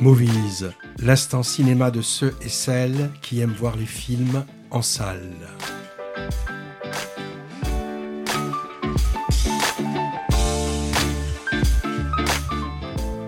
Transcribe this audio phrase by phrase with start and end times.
[0.00, 0.64] Movies,
[0.98, 5.36] l'instant cinéma de ceux et celles qui aiment voir les films en salle.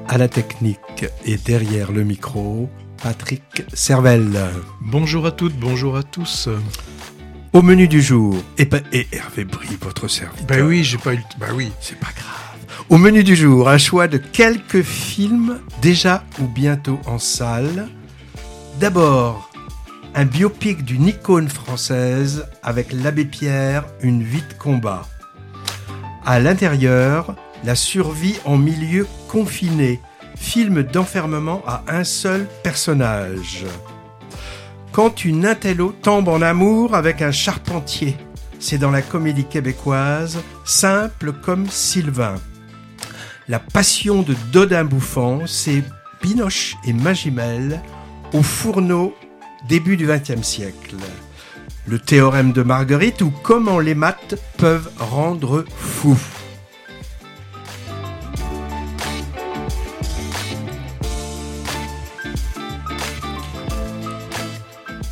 [0.08, 0.78] À la technique
[1.26, 2.70] et derrière le micro,
[3.02, 4.30] Patrick Servel.
[4.80, 6.48] Bonjour à toutes, bonjour à tous.
[7.52, 10.46] Au menu du jour, et, et Hervé Brie, votre serviteur.
[10.46, 11.20] Ben oui, j'ai pas eu.
[11.38, 11.70] Bah oui.
[11.80, 12.41] C'est pas grave.
[12.92, 17.88] Au menu du jour, un choix de quelques films déjà ou bientôt en salle.
[18.80, 19.50] D'abord,
[20.14, 25.06] un biopic d'une icône française avec l'abbé Pierre, une vie de combat.
[26.26, 29.98] À l'intérieur, la survie en milieu confiné,
[30.36, 33.64] film d'enfermement à un seul personnage.
[34.92, 38.18] Quand une intello tombe en amour avec un charpentier,
[38.58, 42.34] c'est dans la comédie québécoise, simple comme Sylvain.
[43.52, 45.84] La passion de Dodin Bouffant, c'est
[46.22, 47.82] Binoche et Magimel
[48.32, 49.14] au fourneau
[49.68, 50.96] début du XXe siècle.
[51.86, 56.18] Le théorème de Marguerite ou comment les maths peuvent rendre fou.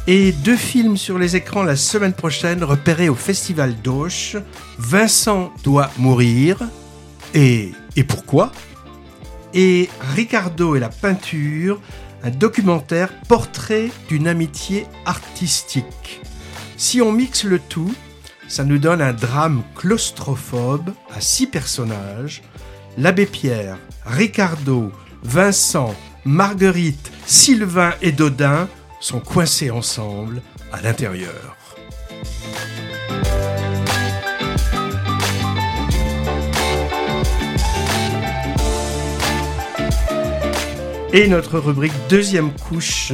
[0.06, 4.38] Et deux films sur les écrans la semaine prochaine repérés au Festival d'Auch.
[4.78, 6.56] Vincent doit mourir.
[7.34, 8.50] Et, et pourquoi?
[9.52, 11.78] Et Ricardo et la peinture,
[12.22, 16.22] un documentaire portrait d'une amitié artistique.
[16.78, 17.94] Si on mixe le tout,
[18.48, 22.42] ça nous donne un drame claustrophobe à six personnages.
[22.96, 23.76] L'abbé Pierre,
[24.06, 24.90] Ricardo,
[25.22, 28.66] Vincent, Marguerite, Sylvain et Dodin
[28.98, 30.40] sont coincés ensemble
[30.72, 31.59] à l'intérieur.
[41.12, 43.12] Et notre rubrique deuxième couche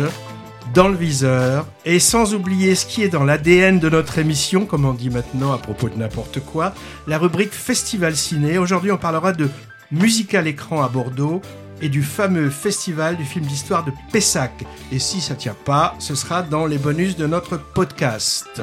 [0.74, 4.84] dans le viseur, et sans oublier ce qui est dans l'ADN de notre émission, comme
[4.84, 6.74] on dit maintenant à propos de n'importe quoi,
[7.06, 8.58] la rubrique Festival Ciné.
[8.58, 9.48] Aujourd'hui, on parlera de
[9.90, 11.40] musical écran à Bordeaux
[11.80, 14.52] et du fameux festival du film d'histoire de Pessac.
[14.92, 18.60] Et si ça tient pas, ce sera dans les bonus de notre podcast.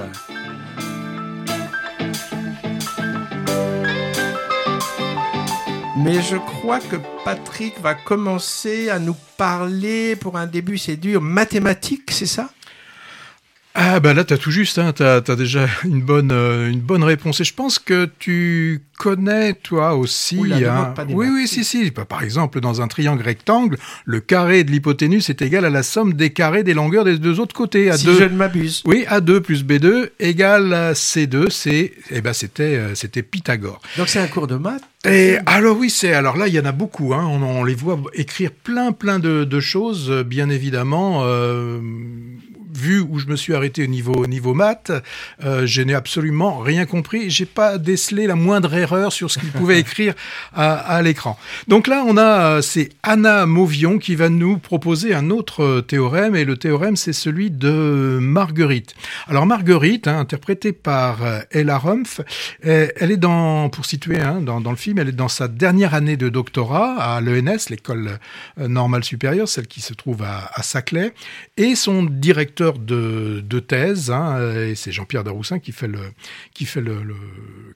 [6.04, 11.22] Mais je crois que Patrick va commencer à nous parler, pour un début c'est dur,
[11.22, 12.50] mathématiques, c'est ça?
[13.76, 17.04] Ah bah là, t'as tout juste, hein, t'as as déjà une bonne, euh, une bonne
[17.04, 17.42] réponse.
[17.42, 20.40] Et je pense que tu connais, toi aussi...
[20.64, 20.94] hein.
[21.10, 21.90] oui, oui, si, si.
[21.90, 25.82] Bah, par exemple, dans un triangle rectangle, le carré de l'hypoténuse est égal à la
[25.82, 27.90] somme des carrés des longueurs des deux autres côtés.
[27.90, 28.16] À si deux...
[28.20, 28.84] je ne m'abuse.
[28.86, 31.50] Oui, A2 plus B2 égale à C2.
[31.50, 33.82] C'est, eh ben, c'était, euh, c'était Pythagore.
[33.98, 36.66] Donc c'est un cours de maths et alors oui, c'est alors là il y en
[36.66, 37.14] a beaucoup.
[37.14, 41.24] Hein, on, on, les voit écrire plein plein de, de choses, bien évidemment.
[41.24, 41.82] Euh,
[42.78, 44.92] vu où je me suis arrêté au niveau, au niveau maths,
[45.44, 47.30] euh, je n'ai absolument rien compris.
[47.30, 50.14] J'ai pas décelé la moindre erreur sur ce qu'il pouvait écrire
[50.54, 51.38] à, à l'écran.
[51.68, 56.46] Donc là, on a, c'est Anna Mauvion qui va nous proposer un autre théorème, et
[56.46, 58.96] le théorème, c'est celui de Marguerite.
[59.28, 61.20] Alors Marguerite, hein, interprétée par
[61.52, 62.22] Ella Rumpf,
[62.62, 65.94] elle est dans, pour situer hein, dans, dans le film, elle est dans sa dernière
[65.94, 68.20] année de doctorat à l'ENS, l'école
[68.58, 71.14] normale supérieure, celle qui se trouve à, à Saclay,
[71.58, 76.00] et son directeur de, thèse, hein, et c'est Jean-Pierre Daroussin qui fait le,
[76.54, 76.98] qui fait le,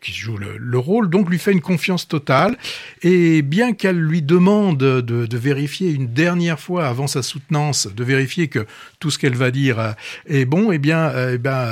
[0.01, 2.57] qui joue le, le, rôle, donc lui fait une confiance totale.
[3.01, 8.47] Et bien qu'elle lui demande de, vérifier une dernière fois avant sa soutenance, de vérifier
[8.47, 8.65] que
[8.99, 11.69] tout ce qu'elle va dire est bon, eh bien, eh ben,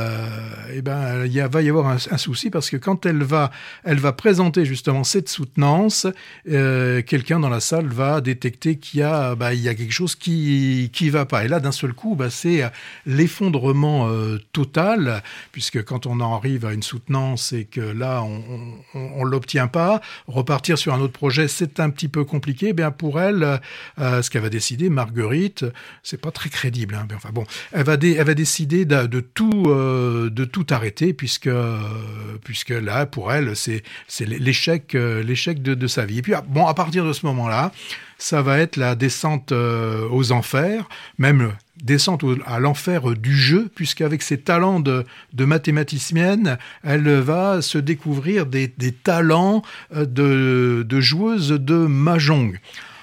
[0.74, 3.52] eh ben, il va y avoir un, souci parce que quand elle va,
[3.84, 6.08] elle va présenter justement cette soutenance,
[6.50, 9.94] euh, quelqu'un dans la salle va détecter qu'il y a, bah, il y a quelque
[9.94, 11.46] chose qui, qui va pas.
[11.46, 12.64] Et là, d'un seul coup, bah, c'est
[13.06, 19.26] l'effondrement euh, total, puisque quand on en arrive à une soutenance et que là, on
[19.26, 22.68] ne l'obtient pas, repartir sur un autre projet, c'est un petit peu compliqué.
[22.70, 23.62] Eh bien pour elle,
[24.00, 25.66] euh, ce qu'elle va décider, Marguerite,
[26.04, 26.96] c'est pas très crédible.
[26.96, 31.14] Hein, mais enfin bon, elle va, elle va décider de, tout, euh, de tout arrêter,
[31.14, 31.50] puisque,
[32.44, 33.84] puisque là, pour elle, c'est
[34.20, 36.20] l'échec, de, sa vie.
[36.20, 37.72] Et puis, bon, à partir de ce moment-là,
[38.18, 40.88] ça va être la descente aux enfers,
[41.18, 41.52] même
[41.84, 48.46] descente à l'enfer du jeu, puisqu'avec ses talents de, de, mathématicienne, elle va se découvrir
[48.46, 49.62] des, des talents
[49.94, 52.60] euh, de, de, joueuse de mahjong.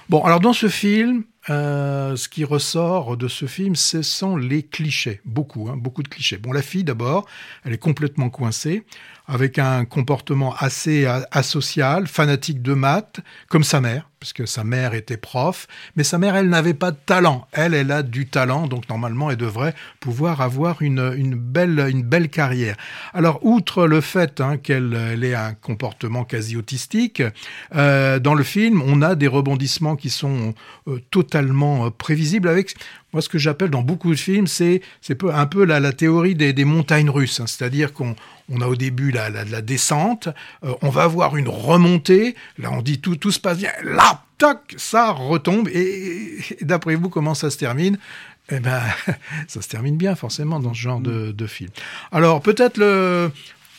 [0.09, 4.63] Bon, alors dans ce film, euh, ce qui ressort de ce film, ce sont les
[4.63, 6.37] clichés, beaucoup, hein, beaucoup de clichés.
[6.37, 7.27] Bon, la fille d'abord,
[7.65, 8.85] elle est complètement coincée,
[9.27, 14.95] avec un comportement assez asocial, fanatique de maths, comme sa mère, parce que sa mère
[14.95, 15.67] était prof,
[15.97, 17.49] mais sa mère, elle n'avait pas de talent.
[17.51, 22.05] Elle, elle a du talent, donc normalement, elle devrait pouvoir avoir une, une belle, une
[22.05, 22.77] belle carrière.
[23.15, 27.21] Alors, outre le fait hein, qu'elle ait un comportement quasi autistique,
[27.75, 30.55] euh, dans le film, on a des rebondissements qui sont
[30.87, 32.77] euh, totalement euh, prévisibles avec
[33.13, 34.81] moi, ce que j'appelle dans beaucoup de films, c'est
[35.35, 37.41] un peu la, la théorie des, des montagnes russes.
[37.41, 37.47] Hein.
[37.47, 38.17] C'est-à-dire qu'on
[38.49, 40.31] on a au début la, la, descente,
[40.63, 44.75] on va avoir une remontée, là on dit tout, tout se passe bien, là, tac,
[44.77, 47.99] ça retombe, et, d'après vous, comment ça se termine?
[48.51, 48.83] Eh ben,
[49.49, 51.71] ça se termine bien forcément dans ce genre de, de film.
[52.11, 53.31] Alors peut-être le,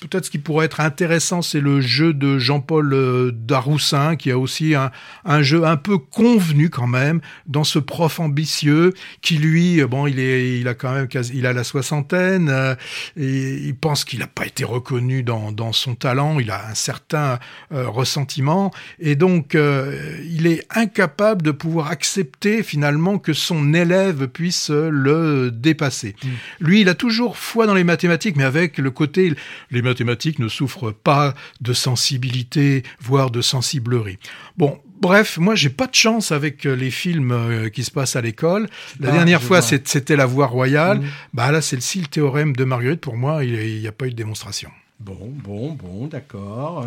[0.08, 4.38] peut-être ce qui pourrait être intéressant, c'est le jeu de Jean-Paul euh, Daroussin, qui a
[4.38, 4.92] aussi un,
[5.26, 10.08] un, jeu un peu convenu quand même dans ce prof ambitieux qui lui, euh, bon,
[10.08, 12.76] il est, il a quand même, quasi, il a la soixantaine euh,
[13.18, 16.40] et il pense qu'il n'a pas été reconnu dans, dans, son talent.
[16.40, 17.40] Il a un certain
[17.72, 25.50] ressentiment et donc il est incapable de pouvoir accepter finalement que son élève puisse le
[25.52, 26.16] dépasser.
[26.24, 26.28] Mmh.
[26.60, 29.34] Lui, il a toujours foi dans les mathématiques, mais avec le côté
[29.72, 34.18] les mathématiques mathématiques ne souffrent pas de sensibilité, voire de sensiblerie.
[34.58, 38.16] Bon, bref, moi j'ai pas de chance avec euh, les films euh, qui se passent
[38.16, 38.68] à l'école.
[39.00, 41.00] La ah, dernière fois c'était La Voie Royale.
[41.00, 41.08] Mmh.
[41.34, 43.02] Bah là c'est le, le théorème de Marguerite.
[43.02, 44.70] Pour moi, il n'y a pas eu de démonstration.
[45.04, 46.86] Bon, bon, bon, d'accord.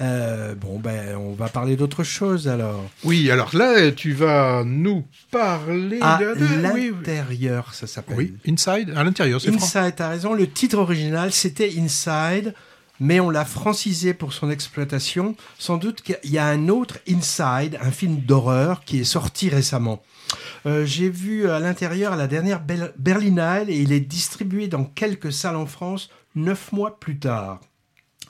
[0.00, 2.84] Euh, bon, ben, on va parler d'autre chose alors.
[3.04, 6.18] Oui, alors là, tu vas nous parler à
[6.60, 8.16] l'intérieur, ça s'appelle.
[8.16, 10.34] Oui, Inside, à l'intérieur, c'est Inside, t'as raison.
[10.34, 12.52] Le titre original, c'était Inside,
[12.98, 15.36] mais on l'a francisé pour son exploitation.
[15.56, 20.02] Sans doute qu'il y a un autre Inside, un film d'horreur qui est sorti récemment.
[20.66, 22.60] Euh, j'ai vu à l'intérieur la dernière
[22.98, 27.60] Berlinale et il est distribué dans quelques salles en France neuf mois plus tard.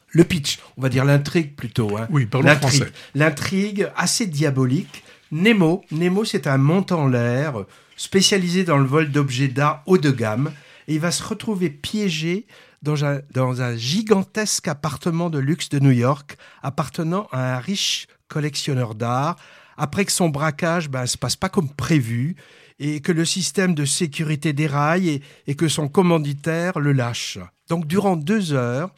[0.09, 1.97] Le pitch, on va dire l'intrigue plutôt.
[1.97, 2.07] Hein.
[2.11, 2.93] Oui, parlons français.
[3.15, 5.03] L'intrigue assez diabolique.
[5.31, 7.65] Nemo, Nemo c'est un montant en l'air
[7.97, 10.53] spécialisé dans le vol d'objets d'art haut de gamme
[10.89, 12.47] et il va se retrouver piégé
[12.83, 18.09] dans un, dans un gigantesque appartement de luxe de New York appartenant à un riche
[18.29, 19.37] collectionneur d'art
[19.77, 22.37] après que son braquage ben, se passe pas comme prévu
[22.79, 27.39] et que le système de sécurité déraille et, que son commanditaire le lâche.
[27.73, 28.91] Donc durant deux heures,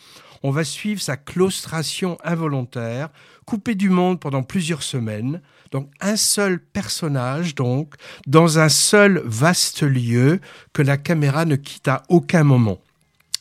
[0.43, 3.09] on va suivre sa claustration involontaire,
[3.47, 5.41] coupé du monde pendant plusieurs semaines.
[5.71, 7.95] Donc un seul personnage, donc,
[8.27, 10.41] dans un seul vaste lieu
[10.73, 12.81] que la caméra ne quitte à aucun moment.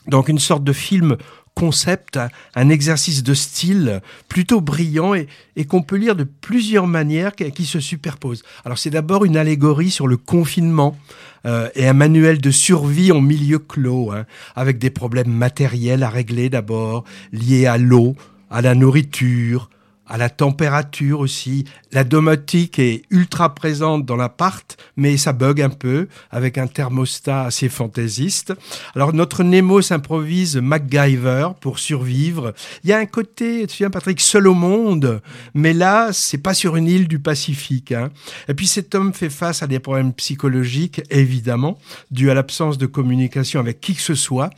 [0.06, 1.18] Donc une sorte de film
[1.56, 2.20] concept,
[2.56, 5.28] un exercice de style plutôt brillant et,
[5.66, 8.44] qu'on peut lire de plusieurs manières qui, se superposent.
[8.66, 10.98] Alors c'est d'abord une allégorie sur le confinement
[11.46, 16.10] euh, et un manuel de survie en milieu clos, hein, avec des problèmes matériels à
[16.10, 18.16] régler d'abord, liés à l'eau,
[18.50, 19.70] à la nourriture,
[20.08, 21.66] à la température aussi.
[21.92, 27.44] La domotique est ultra présente dans l'appart, mais ça bug un peu avec un thermostat
[27.46, 28.54] assez fantaisiste.
[28.96, 32.54] Alors notre Nemo s'improvise MacGyver pour survivre.
[32.84, 35.22] Il y a un côté, tu viens Patrick, seul au monde,
[35.54, 37.92] mais là c'est pas sur une île du Pacifique.
[37.92, 38.10] Hein.
[38.48, 41.78] Et puis cet homme fait face à des problèmes psychologiques, évidemment,
[42.12, 44.50] dus à l'absence de communication avec qui que ce soit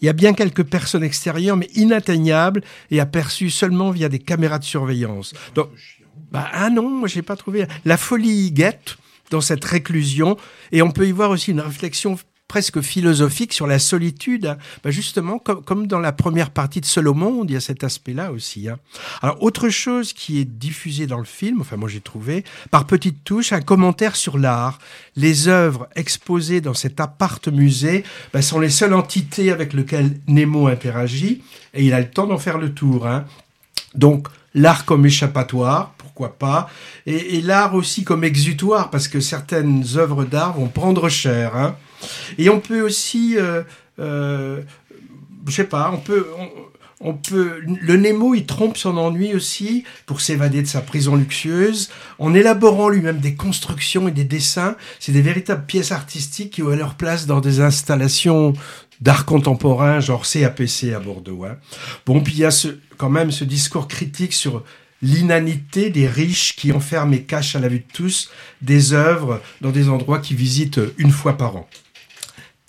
[0.00, 4.58] il y a bien quelques personnes extérieures, mais inatteignables et aperçues seulement via des caméras
[4.58, 5.34] de surveillance.
[6.30, 7.66] Bah, ah non, moi j'ai pas trouvé.
[7.84, 8.96] La folie guette
[9.30, 10.36] dans cette réclusion,
[10.72, 15.38] et on peut y voir aussi une réflexion presque philosophique sur la solitude, bah justement
[15.38, 18.68] comme, dans la première partie de Seul au monde, il y a cet aspect-là aussi.
[18.68, 18.78] Hein.
[19.20, 23.22] Alors autre chose qui est diffusée dans le film, enfin moi j'ai trouvé, par petites
[23.22, 24.78] touches, un commentaire sur l'art.
[25.14, 28.02] Les œuvres exposées dans cet appart-musée
[28.32, 31.42] bah, sont les seules entités avec lesquelles Nemo interagit,
[31.74, 33.06] et il a le temps d'en faire le tour.
[33.06, 33.26] Hein.
[33.94, 36.70] Donc l'art comme échappatoire, pourquoi pas,
[37.04, 41.54] et, et l'art aussi comme exutoire, parce que certaines œuvres d'art vont prendre cher.
[41.54, 41.76] Hein.
[42.38, 43.62] Et on peut aussi, euh,
[43.98, 44.62] euh,
[45.46, 46.26] je sais pas, on peut,
[47.00, 51.90] on, peut, le Nemo, il trompe son ennui aussi pour s'évader de sa prison luxueuse,
[52.18, 54.76] en élaborant lui-même des constructions et des dessins.
[55.00, 58.52] C'est des véritables pièces artistiques qui ont leur place dans des installations
[59.00, 61.44] d'art contemporain, genre CAPC à Bordeaux.
[61.44, 61.56] Hein.
[62.04, 64.64] Bon, puis il y a quand même ce discours critique sur
[65.02, 68.30] l'inanité des riches qui enferment et cachent à la vue de tous
[68.62, 71.68] des œuvres dans des endroits qu'ils visitent une fois par an.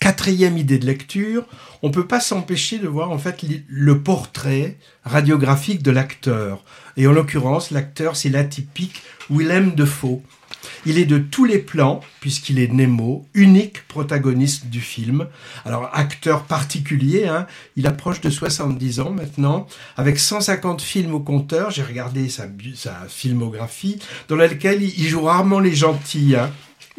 [0.00, 1.44] Quatrième idée de lecture,
[1.82, 6.64] on peut pas s'empêcher de voir en fait le portrait radiographique de l'acteur.
[6.96, 10.22] Et en l'occurrence, l'acteur, c'est l'atypique Willem Defoe.
[10.86, 15.26] Il est de tous les plans, puisqu'il est Nemo, unique protagoniste du film.
[15.66, 19.66] Alors, acteur particulier, hein, il approche de 70 ans maintenant,
[19.98, 21.70] avec 150 films au compteur.
[21.70, 26.36] J'ai regardé sa, sa filmographie, dans laquelle il joue rarement les gentils.
[26.36, 26.50] Hein.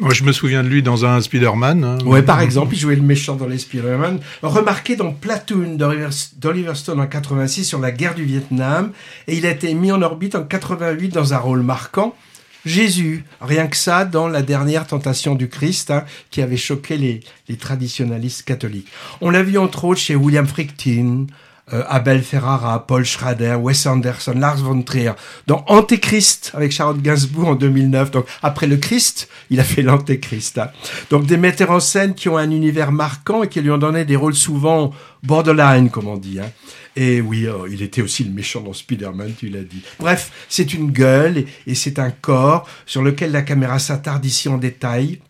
[0.02, 1.84] Moi, je me souviens de lui dans un Spider-Man.
[1.84, 1.98] Hein.
[2.04, 4.18] Ouais, par exemple, il jouait le méchant dans les Spider-Man.
[4.42, 8.90] Remarqué dans Platoon d'Oliver Stone en 86 sur la guerre du Vietnam,
[9.28, 12.16] et il a été mis en orbite en 88 dans un rôle marquant.
[12.64, 17.20] Jésus, rien que ça, dans la dernière tentation du Christ, hein, qui avait choqué les,
[17.48, 18.88] les traditionalistes catholiques.
[19.20, 21.26] On l'a vu entre autres chez William Fricktin,
[21.72, 25.12] euh, Abel Ferrara, Paul Schrader, Wes Anderson, Lars von Trier,
[25.46, 28.10] dans Antéchrist avec Charlotte Gainsbourg en 2009.
[28.10, 30.58] Donc après le Christ, il a fait l'Antéchrist.
[30.58, 30.70] Hein.
[31.10, 34.04] Donc des metteurs en scène qui ont un univers marquant et qui lui ont donné
[34.04, 34.92] des rôles souvent
[35.22, 36.40] borderline, comme on dit.
[36.40, 36.50] Hein.
[36.96, 39.82] Et oui, oh, il était aussi le méchant dans Spider-Man, tu l'as dit.
[39.98, 44.58] Bref, c'est une gueule et c'est un corps sur lequel la caméra s'attarde ici en
[44.58, 45.20] détail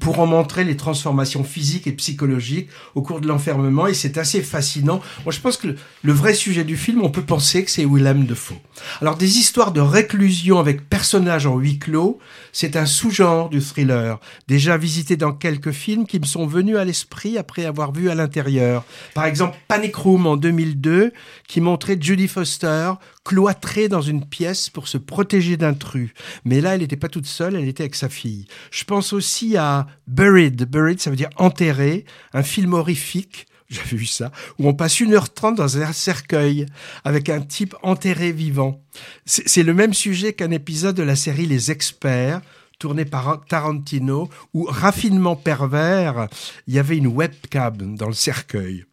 [0.00, 4.42] pour en montrer les transformations physiques et psychologiques au cours de l'enfermement et c'est assez
[4.42, 5.00] fascinant.
[5.24, 5.68] Moi, je pense que
[6.02, 8.54] le, vrai sujet du film, on peut penser que c'est Willem Dafoe.
[9.00, 12.18] Alors, des histoires de réclusion avec personnages en huis clos,
[12.52, 16.84] c'est un sous-genre du thriller, déjà visité dans quelques films qui me sont venus à
[16.84, 18.84] l'esprit après avoir vu à l'intérieur.
[19.14, 21.12] Par exemple, Panic Room en 2002,
[21.48, 22.92] qui montrait Judy Foster
[23.24, 26.10] cloîtrée dans une pièce pour se protéger d'intrus.
[26.44, 28.46] Mais là, elle n'était pas toute seule, elle était avec sa fille.
[28.70, 30.64] Je pense aussi à Buried.
[30.64, 35.56] Buried, ça veut dire enterré, un film horrifique j'avais vu ça, où on passe 1h30
[35.56, 36.66] dans un cercueil
[37.02, 38.84] avec un type enterré vivant.
[39.24, 42.42] C'est le même sujet qu'un épisode de la série Les Experts,
[42.78, 46.28] tourné par Tarantino, où, raffinement pervers,
[46.66, 48.84] il y avait une webcam dans le cercueil.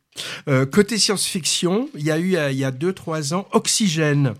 [0.48, 4.34] Euh, côté science-fiction, il y a eu il y a 2-3 ans Oxygène,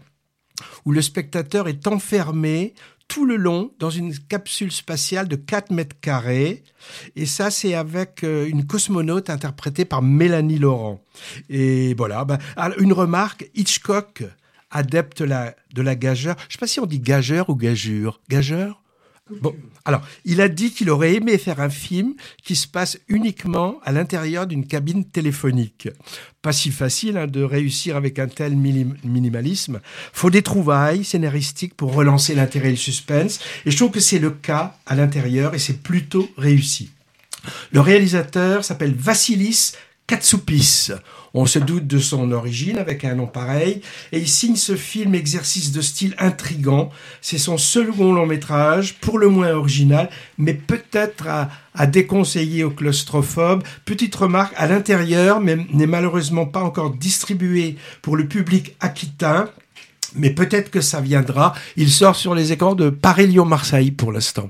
[0.86, 2.74] où le spectateur est enfermé
[3.08, 6.64] tout le long dans une capsule spatiale de 4 mètres carrés.
[7.18, 11.04] Et ça, c'est avec euh, une cosmonaute interprétée par Mélanie Laurent.
[11.50, 12.40] Et voilà, bah,
[12.80, 14.24] une remarque, Hitchcock,
[14.70, 16.38] adepte de la gageur.
[16.40, 18.22] Je ne sais pas si on dit gageur ou gageur.
[18.30, 18.81] Gageur
[19.40, 23.80] Bon, alors, il a dit qu'il aurait aimé faire un film qui se passe uniquement
[23.84, 25.90] à l'intérieur d'une cabine téléphonique.
[26.42, 29.80] Pas si facile hein, de réussir avec un tel minimalisme.
[30.14, 33.40] Faut des trouvailles scénaristiques pour relancer l'intérêt et le suspense.
[33.66, 36.92] Et je trouve que c'est le cas à l'intérieur et c'est plutôt réussi.
[37.72, 39.74] Le réalisateur s'appelle Vassilis
[40.12, 40.92] Katsoupis.
[41.34, 45.16] On se doute de son origine avec un nom pareil, et il signe ce film
[45.16, 46.90] exercice de style intrigant.
[47.22, 51.28] C'est son second long métrage, pour le moins original, mais peut-être
[51.74, 53.64] à, déconseiller aux claustrophobes.
[53.86, 59.48] Petite remarque, à l'intérieur, mais n'est malheureusement pas encore distribué pour le public aquitain,
[60.14, 61.54] mais peut-être que ça viendra.
[61.78, 64.50] Il sort sur les écrans de Paris-Lyon-Marseille pour l'instant.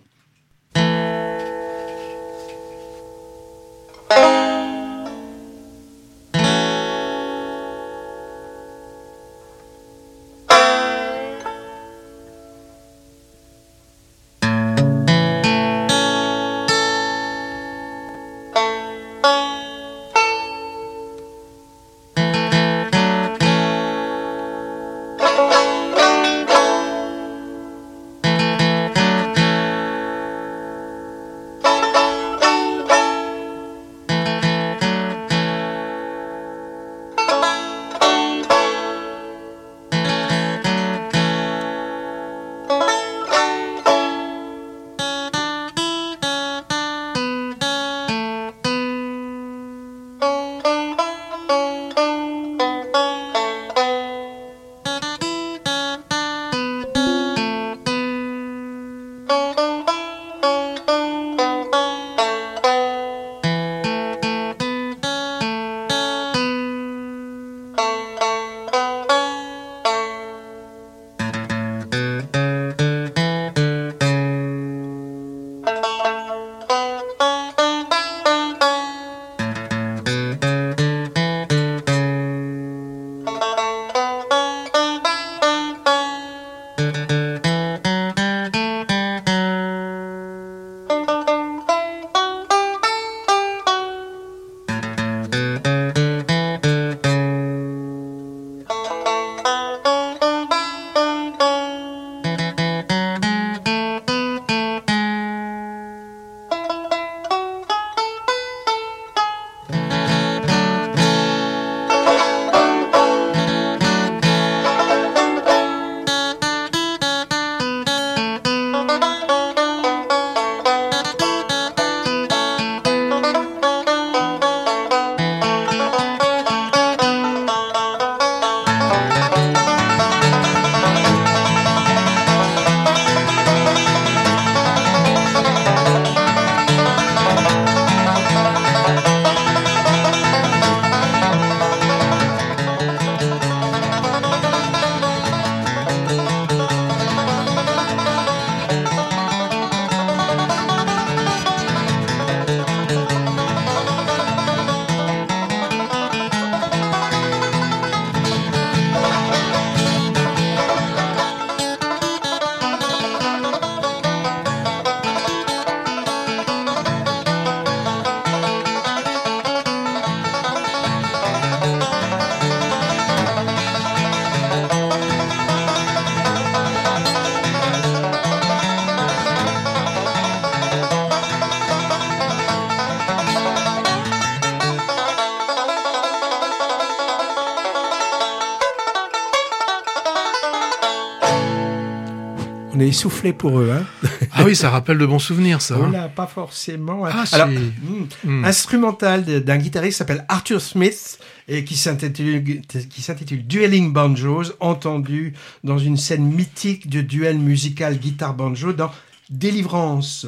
[193.02, 193.72] Essoufflé pour eux.
[193.72, 193.86] Hein
[194.32, 195.78] ah oui, ça rappelle de bons souvenirs, ça.
[195.80, 197.06] On pas forcément.
[197.06, 198.46] Ah, Alors, hmm, Hmm.
[198.46, 205.34] instrumental d'un guitariste qui s'appelle Arthur Smith et qui s'intitule qui s'intitule Dueling Banjos, entendu
[205.64, 208.92] dans une scène mythique de duel musical guitare-banjo dans
[209.30, 210.28] Délivrance,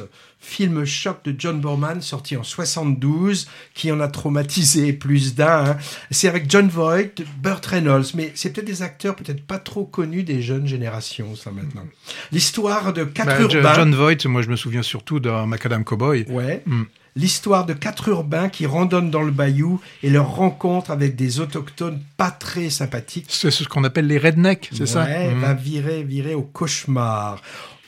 [0.54, 5.64] film choc de John Borman sorti en 72, qui en a traumatisé plus d'un.
[5.70, 5.76] hein.
[6.12, 10.22] C'est avec John Voight, Burt Reynolds, mais c'est peut-être des acteurs peut-être pas trop connus
[10.22, 11.84] des jeunes générations, ça maintenant.
[12.30, 13.74] L'histoire de quatre Bah, urbains.
[13.74, 16.24] John Voight, moi je me souviens surtout de Macadam Cowboy.
[16.28, 16.62] Ouais.
[16.66, 16.84] Hmm.
[17.16, 22.00] L'histoire de quatre urbains qui randonnent dans le bayou et leur rencontre avec des autochtones
[22.16, 23.26] pas très sympathiques.
[23.28, 25.40] C'est ce qu'on appelle les rednecks, c'est ça Ouais, Mhm.
[25.40, 27.40] va virer, virer au cauchemar.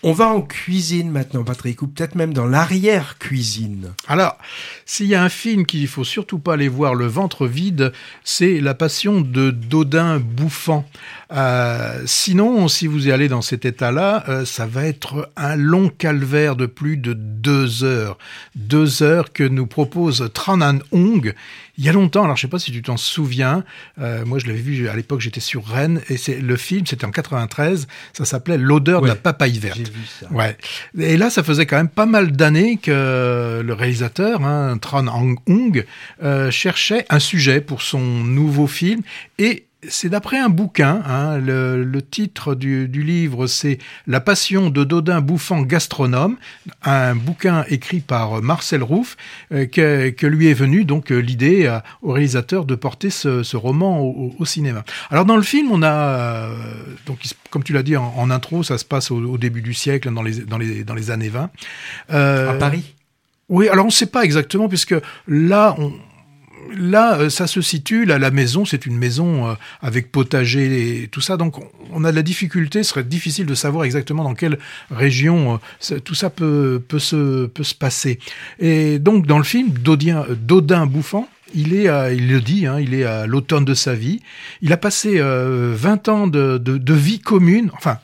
[0.08, 3.92] On va en cuisine maintenant, Patrick, ou peut-être même dans l'arrière-cuisine.
[4.06, 4.38] Alors,
[4.84, 7.92] s'il y a un film qu'il faut surtout pas aller voir le ventre vide,
[8.22, 10.88] c'est La Passion de Dodin Bouffant.
[11.32, 15.88] Euh, sinon, si vous y allez dans cet état-là, euh, ça va être un long
[15.88, 18.16] calvaire de plus de deux heures.
[18.54, 21.34] Deux heures que nous propose Tran An Hong.
[21.78, 23.64] Il y a longtemps, alors je sais pas si tu t'en souviens,
[24.00, 27.04] euh, moi je l'avais vu à l'époque, j'étais sur Rennes, et c'est le film, c'était
[27.04, 29.76] en 93, ça s'appelait L'odeur de la papaye verte.
[29.76, 30.26] J'ai vu ça.
[30.32, 30.56] Ouais.
[30.98, 35.84] Et là, ça faisait quand même pas mal d'années que le réalisateur, hein, Tran Hung,
[36.22, 39.02] euh, cherchait un sujet pour son nouveau film.
[39.38, 41.02] Et c'est d'après un bouquin.
[41.06, 46.36] hein, le, le titre du, du livre, c'est La passion de Dodin bouffant gastronome,
[46.82, 49.16] un bouquin écrit par Marcel Rouff,
[49.52, 53.42] euh, que, que lui est venu donc euh, l'idée euh, au réalisateur de porter ce,
[53.42, 54.84] ce roman au, au- cinéma.
[55.10, 56.56] Alors dans le film, on a euh,
[57.06, 57.18] donc
[57.50, 60.12] comme tu l'as dit en, en intro, ça se passe au, au début du siècle,
[60.12, 61.50] dans les dans les dans les années 20.
[62.12, 62.94] Euh, À Paris?
[63.48, 64.94] Oui, alors on ne sait pas exactement, puisque
[65.28, 65.92] là, on,
[66.74, 71.08] là, euh, ça se situe, là, la maison, c'est une maison euh, avec potager et
[71.08, 71.56] tout ça, donc
[71.92, 74.58] on- a de la difficulté, ce serait difficile de savoir exactement dans quelle
[74.90, 75.58] région
[75.90, 77.46] euh, tout ça peut, se,
[77.78, 78.18] passer.
[78.58, 82.94] Et donc, dans le film, Dodin Bouffant, il est, à- il le dit, hein, il
[82.94, 84.20] est à l'automne de sa vie.
[84.62, 87.98] Il a passé euh, 20 ans de vie commune, enfin,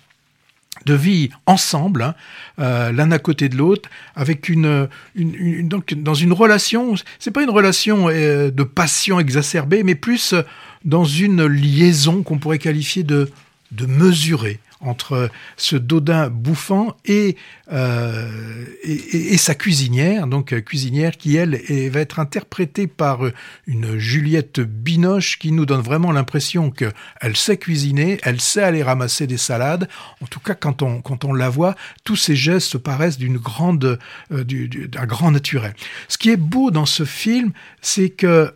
[0.87, 2.15] de vie ensemble, hein,
[2.59, 6.95] euh, l'un à côté de l'autre, avec une, donc dans une relation.
[7.19, 10.43] C'est pas une relation euh, de passion exacerbée, mais plus euh,
[10.85, 13.31] dans une liaison qu'on pourrait qualifier de
[13.73, 17.37] de mesurée entre ce Dodin bouffant et,
[17.73, 23.33] euh, et, sa cuisinière, donc euh, cuisinière qui elle va être interprétée par euh,
[23.67, 28.83] une Juliette Binoche qui nous donne vraiment l'impression que elle sait cuisiner, elle sait aller
[28.83, 29.89] ramasser des salades.
[30.21, 33.99] En tout cas, quand on quand on la voit, tous ces gestes paraissent d'une grande
[34.31, 35.75] du- du- d'un grand naturel.
[36.09, 38.53] Ce qui est beau dans ce film, c'est que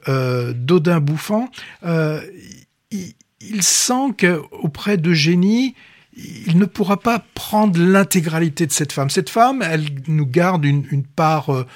[0.53, 1.51] Dodin bouffant,
[1.85, 5.75] il, il sent que auprès d'Eugénie,
[6.17, 9.11] il ne pourra pas prendre l'intégralité de cette femme.
[9.11, 11.67] Cette femme, elle nous garde une, part, euh,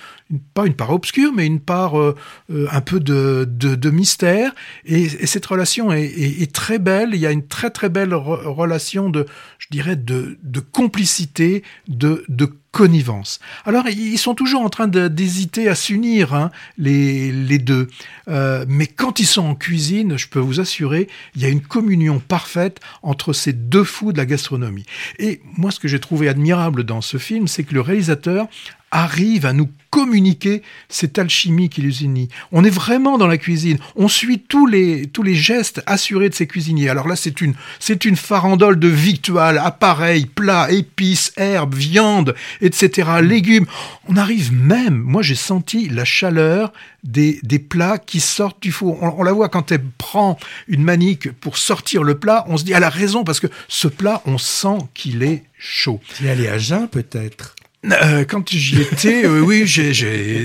[0.54, 2.14] pas une part obscure, mais une part euh,
[2.50, 4.54] euh, un peu de, de, mystère.
[4.84, 7.10] Et, et cette relation est, très belle.
[7.12, 9.26] Il y a une très très belle re- relation de,
[9.58, 13.40] je dirais, de, de complicité, de, de connivence.
[13.64, 17.88] Alors, ils sont toujours en train d'hésiter à s'unir, hein, les, les deux.
[18.28, 21.62] Euh, mais quand ils sont en cuisine, je peux vous assurer, il y a une
[21.62, 24.86] communion parfaite entre ces deux fous de la gastronomie.
[25.18, 28.46] Et moi, ce que j'ai trouvé admirable dans ce film, c'est que le réalisateur
[28.90, 32.29] arrive à nous communiquer cette alchimie qui les unit.
[32.53, 33.79] On est vraiment dans la cuisine.
[33.96, 36.88] On suit tous les, tous les gestes assurés de ces cuisiniers.
[36.88, 43.11] Alors là, c'est une, c'est une farandole de victuals, appareils, plats, épices, herbes, viande, etc.,
[43.20, 43.66] légumes.
[44.09, 46.72] On arrive même, moi j'ai senti la chaleur
[47.03, 49.03] des, des plats qui sortent du four.
[49.03, 52.72] On, la voit quand elle prend une manique pour sortir le plat, on se dit,
[52.72, 56.00] elle a raison, parce que ce plat, on sent qu'il est chaud.
[56.16, 59.66] Tu es allé à Jeun, peut-être Euh, quand j'y étais, euh, oui,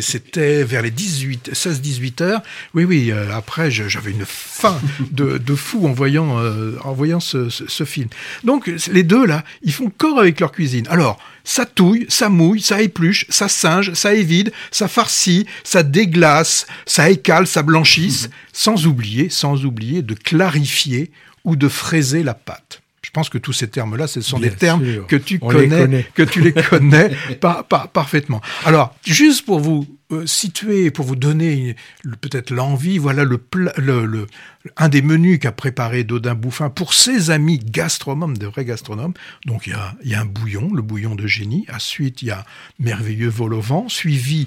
[0.02, 2.42] c'était vers les 18, 16-18 heures.
[2.74, 3.12] Oui, oui.
[3.12, 4.80] euh, après, j'avais une faim
[5.12, 8.08] de, de fou en voyant, euh, en voyant ce, ce- ce film.
[8.46, 10.88] Donc, les deux là, ils font corps avec leur cuisine.
[10.90, 16.66] Alors, ça touille, ça mouille, ça épluche, ça singe, ça évide, ça farcit, ça déglace,
[16.86, 21.12] ça écale, ça blanchisse, sans oublier, sans oublier de clarifier
[21.44, 22.82] ou de fraiser la pâte.
[23.16, 25.08] Je pense que tous ces termes-là, ce sont Bien des termes sûr.
[25.08, 26.06] que tu On connais, connaît.
[26.16, 28.42] que tu les connais par- par- parfaitement.
[28.66, 31.78] Alors, juste pour vous euh, situer, pour vous donner
[32.20, 33.40] peut-être l'envie, voilà le,
[33.78, 34.28] le, le-
[34.76, 39.14] un des menus qu'a préparé Dodin Bouffin pour ses amis gastronomes, de vrais gastronomes.
[39.46, 41.66] Donc, il y a, y a un bouillon, le bouillon de génie.
[41.74, 42.44] Ensuite, il y a
[42.80, 44.46] merveilleux vol au vent, suivi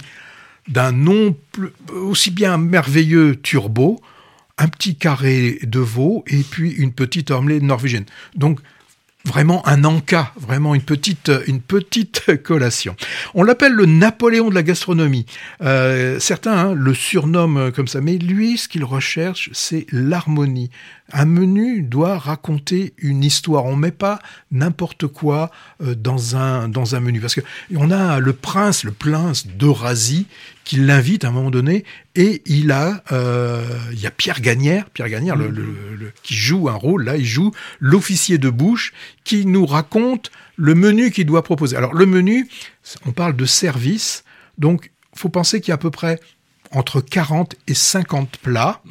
[0.68, 3.98] d'un non plus- aussi bien merveilleux turbo,
[4.58, 8.04] un petit carré de veau et puis une petite omelette norvégienne.
[8.34, 8.60] Donc,
[9.24, 11.30] vraiment un encas, vraiment une petite,
[12.42, 12.96] collation.
[13.34, 15.26] On l'appelle le Napoléon de la gastronomie.
[15.62, 20.70] Euh, certains hein, le surnomment comme ça, mais lui, ce qu'il recherche, c'est l'harmonie.
[21.10, 23.64] Un menu doit raconter une histoire.
[23.64, 24.18] On met pas
[24.50, 25.50] n'importe quoi
[25.82, 27.40] euh, dans un dans un menu parce que
[27.74, 30.26] on a le prince, le prince d'Eurasie
[30.64, 34.90] qui l'invite à un moment donné et il a euh, il y a Pierre Gagnère,
[34.90, 35.36] Pierre Gagnère
[36.22, 38.92] qui joue un rôle là, il joue l'officier de bouche
[39.24, 41.76] qui nous raconte le menu qu'il doit proposer.
[41.76, 42.48] Alors le menu,
[43.06, 44.24] on parle de service,
[44.58, 46.20] donc faut penser qu'il y a à peu près
[46.70, 48.82] entre 40 et 50 plats.
[48.84, 48.90] Mmh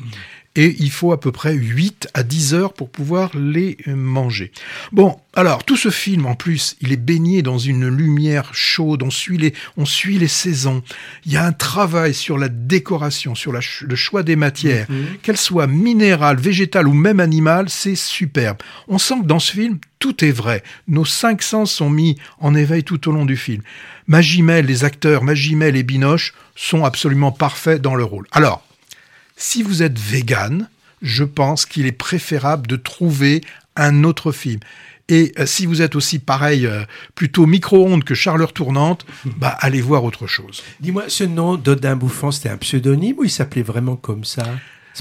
[0.57, 4.51] et il faut à peu près 8 à 10 heures pour pouvoir les manger.
[4.91, 9.11] Bon, alors tout ce film en plus, il est baigné dans une lumière chaude, on
[9.11, 10.81] suit les, on suit les saisons.
[11.25, 15.17] Il y a un travail sur la décoration, sur le choix des matières, mhm.
[15.21, 18.57] qu'elles soient minérales, végétales ou même animales, c'est superbe.
[18.87, 20.63] On sent que dans ce film, tout est vrai.
[20.87, 23.61] Nos cinq sens sont mis en éveil tout au long du film.
[24.07, 28.25] Magimel, les acteurs Magimel et Binoche sont absolument parfaits dans le rôle.
[28.31, 28.66] Alors,
[29.37, 30.67] si vous êtes vegan,
[31.01, 33.41] je pense qu'il est préférable de trouver
[33.75, 34.59] un autre film.
[35.09, 36.83] Et euh, si vous êtes aussi pareil, euh,
[37.15, 40.63] plutôt micro-ondes que charleur tournante, bah allez voir autre chose.
[40.81, 44.43] Dis-moi, ce nom d'Odin Bouffant, c'était un pseudonyme ou il s'appelait vraiment comme ça?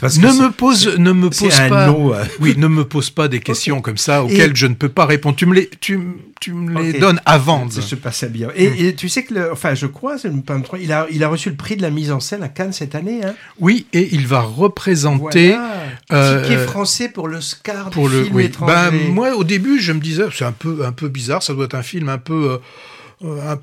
[0.03, 2.25] Ne me pose, ne me pose pas, euh.
[2.41, 5.37] oui, ne me pose pas des questions comme ça auxquelles je ne peux pas répondre.
[5.37, 5.99] Tu me les, tu,
[6.41, 7.69] tu me les donnes avant.
[7.71, 8.49] Ça se passait bien.
[8.55, 8.87] Et, hmm.
[8.87, 10.17] et, tu sais que, le, enfin, je crois,
[10.81, 12.95] il a, il a reçu le prix de la mise en scène à Cannes cette
[12.95, 13.25] année.
[13.25, 15.51] Hein oui, et il va représenter.
[15.51, 15.73] Voilà.
[16.13, 18.73] Euh, français pour l'Oscar pour le, film étranger.
[18.73, 21.43] Ben, moi, au début, je me disais, c'est un peu, un peu bizarre.
[21.43, 22.61] Ça doit être un film un peu.
[23.23, 23.59] Euh, un,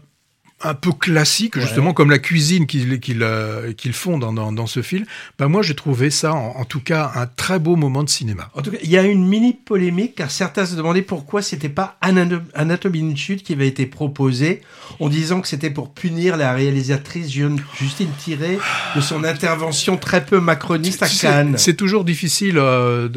[0.64, 5.06] un peu classique, justement, comme la cuisine qu'ils qu'ils font dans, dans, ce film,
[5.38, 8.50] ben moi j'ai trouvé ça, en, tout cas, un très beau moment de cinéma.
[8.54, 11.70] En tout cas, il y a une mini polémique, car certains se demandaient pourquoi c'était
[11.70, 14.62] pas Anatomie d'une chute qui avait été proposé,
[15.00, 18.58] en disant que c'était pour punir la réalisatrice Justine Tiré
[18.96, 21.56] de son intervention très peu macroniste à Cannes.
[21.58, 23.10] C'est toujours difficile, euh,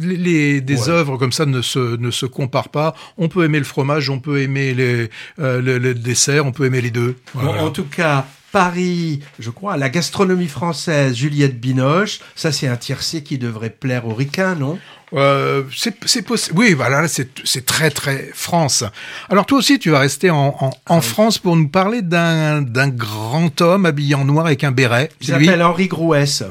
[0.00, 2.94] les, des œuvres comme ça ne se, ne se comparent pas.
[3.18, 6.80] On peut aimer le fromage, on peut aimer les, euh, le dessert, on peut aimer
[6.80, 7.16] les deux.
[7.34, 13.24] en tout cas, Paris, je crois, la gastronomie française, Juliette Binoche, ça c'est un tiercé
[13.24, 14.78] qui devrait plaire aux ricains, non?
[15.12, 16.56] Euh, c'est possible.
[16.56, 18.84] Oui, voilà, c'est très très France.
[19.28, 23.60] Alors toi aussi, tu vas rester en, en, ah France pour nous parler d'un grand
[23.60, 25.10] homme habillé en noir avec un béret.
[25.20, 26.44] Il s'appelle Henri Grouès.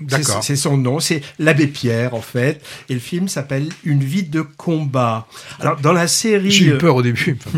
[0.00, 0.42] D'accord.
[0.42, 4.42] C'est son nom, c'est l'abbé Pierre en fait, et le film s'appelle Une vie de
[4.42, 5.28] combat.
[5.60, 7.38] Alors dans la série, j'ai eu peur au début.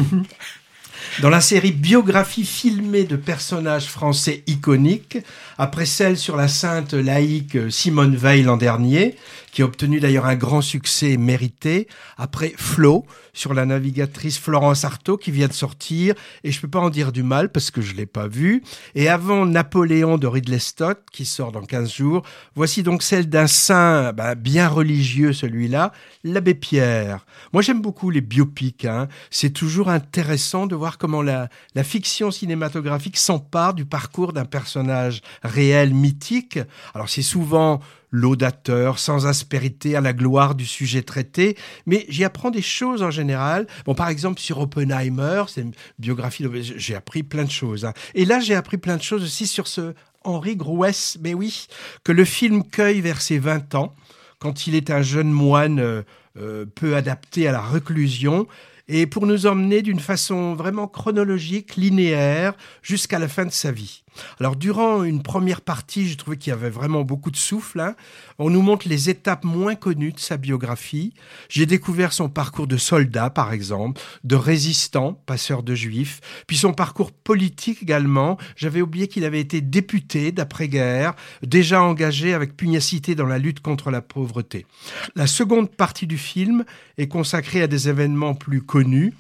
[1.22, 5.16] Dans la série biographie filmée de personnages français iconiques,
[5.57, 9.16] après celle sur la sainte laïque Simone Veil l'an dernier,
[9.57, 11.88] qui a obtenu d'ailleurs un grand succès mérité,
[12.19, 16.14] après Flo, sur la navigatrice Florence Artaud, qui vient de sortir,
[16.45, 18.62] et je peux pas en dire du mal parce que je l'ai pas vu,
[18.95, 22.23] et avant Napoléon de Ridley Scott, qui sort dans 15 jours,
[22.55, 25.92] voici donc celle d'un saint ben, bien religieux celui-là,
[26.23, 27.25] l'abbé Pierre.
[27.55, 29.09] Moi j'aime beaucoup les biopics, hein.
[29.31, 35.23] c'est toujours intéressant de voir comment la, la fiction cinématographique s'empare du parcours d'un personnage
[35.42, 36.59] réel, mythique.
[36.95, 37.81] Alors c'est souvent
[38.16, 43.11] laudateur, sans aspérité, à la gloire du sujet traité, mais j'y apprends des choses en
[43.11, 43.66] général.
[43.85, 47.85] Bon, par exemple, sur Oppenheimer, c'est une biographie, j'ai appris plein de choses.
[47.85, 47.92] Hein.
[48.14, 49.92] Et là, j'ai appris plein de choses aussi sur ce
[50.24, 51.66] Henri Grouès, mais oui,
[52.05, 53.94] que le film cueille vers ses 20 ans,
[54.38, 56.02] quand il est un jeune moine euh,
[56.38, 58.46] euh, peu adapté à la reclusion,
[58.88, 64.05] et pour nous emmener d'une façon vraiment chronologique, linéaire, jusqu'à la fin de sa vie.
[64.40, 67.81] Alors durant une première partie, j'ai trouvé qu'il y avait vraiment beaucoup de souffle.
[67.81, 67.94] Hein.
[68.38, 71.14] On nous montre les étapes moins connues de sa biographie.
[71.48, 76.72] J'ai découvert son parcours de soldat, par exemple, de résistant, passeur de juifs, puis son
[76.72, 78.38] parcours politique également.
[78.57, 83.90] J'avais oublié qu'il avait été député d'après-guerre, déjà engagé avec pugnacité dans la lutte contre
[83.90, 84.66] la pauvreté.
[85.14, 86.64] La seconde partie du film
[86.98, 89.14] est consacrée à des événements plus connus,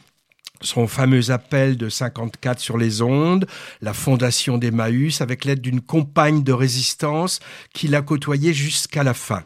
[0.60, 3.46] son fameux appel de 54 sur les ondes,
[3.80, 7.40] la fondation d'Emmaüs avec l'aide d'une compagne de résistance
[7.72, 9.44] qui l'a côtoyé jusqu'à la fin.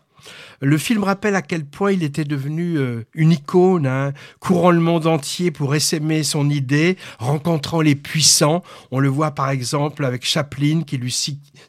[0.63, 4.81] Le film rappelle à quel point il était devenu euh, une icône, hein, courant le
[4.81, 8.63] monde entier pour essaimer son idée, rencontrant les puissants.
[8.91, 11.11] On le voit par exemple avec Chaplin qui lui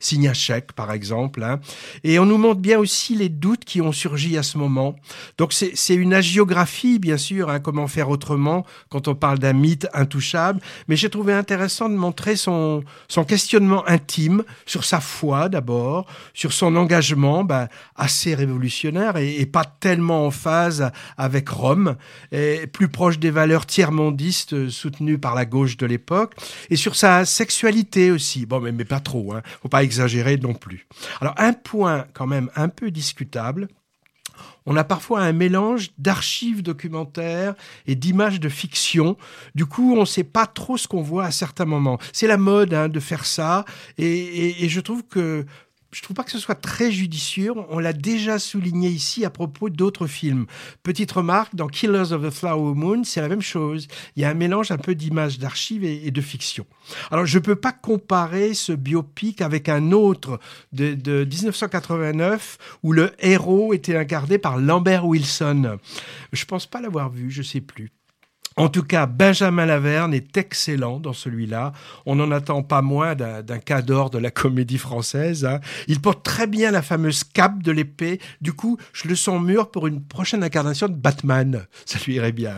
[0.02, 1.42] signe un chèque, par exemple.
[1.42, 1.62] Hein.
[2.04, 4.98] Et on nous montre bien aussi les doutes qui ont surgi à ce moment.
[5.38, 9.88] Donc c'est une agiographie, bien sûr, hein, comment faire autrement quand on parle d'un mythe
[9.94, 10.60] intouchable.
[10.90, 16.52] Mais j'ai trouvé intéressant de montrer son, son questionnement intime sur sa foi d'abord, sur
[16.52, 21.96] son engagement bah, assez révolutionnaire et, pas tellement en phase avec Rome,
[22.72, 26.36] plus proche des valeurs tiers-mondistes soutenues par la gauche de l'époque,
[26.70, 28.46] et sur sa sexualité aussi.
[28.46, 29.42] Bon, mais, pas trop, hein.
[29.62, 30.88] faut pas exagérer non plus.
[31.20, 33.68] Alors un point quand même un peu discutable,
[34.66, 37.56] on a parfois un mélange d'archives documentaires
[37.88, 39.18] et d'images de fiction.
[39.56, 42.00] Du coup, on ne sait pas trop ce qu'on voit à certains moments.
[42.14, 43.66] C'est la mode hein, de faire ça,
[43.98, 45.46] et je trouve que
[45.92, 47.54] je trouve pas que ce soit très judicieux.
[47.70, 50.46] On l'a déjà souligné ici à propos d'autres films.
[50.84, 53.88] Petite remarque, dans Killers of the Flower Moon, c'est la même chose.
[54.16, 56.66] Il y a un mélange un peu d'images d'archives et, de fiction.
[57.10, 60.40] Alors, je peux pas comparer ce biopic avec un autre
[60.72, 65.78] de, de 1989 où le héros était incarné par Lambert Wilson.
[66.32, 67.92] Je pense pas l'avoir vu, je sais plus.
[68.62, 71.74] En tout cas, Benjamin Laverne est excellent dans celui-là.
[72.06, 75.46] On n'en attend pas moins d'un cas d'or de la comédie française.
[75.46, 75.62] Hein.
[75.88, 78.22] Il porte très bien la fameuse cape de l'épée.
[78.40, 81.66] Du coup, je le sens mûr pour une prochaine incarnation de Batman.
[81.88, 82.54] Ça lui irait bien.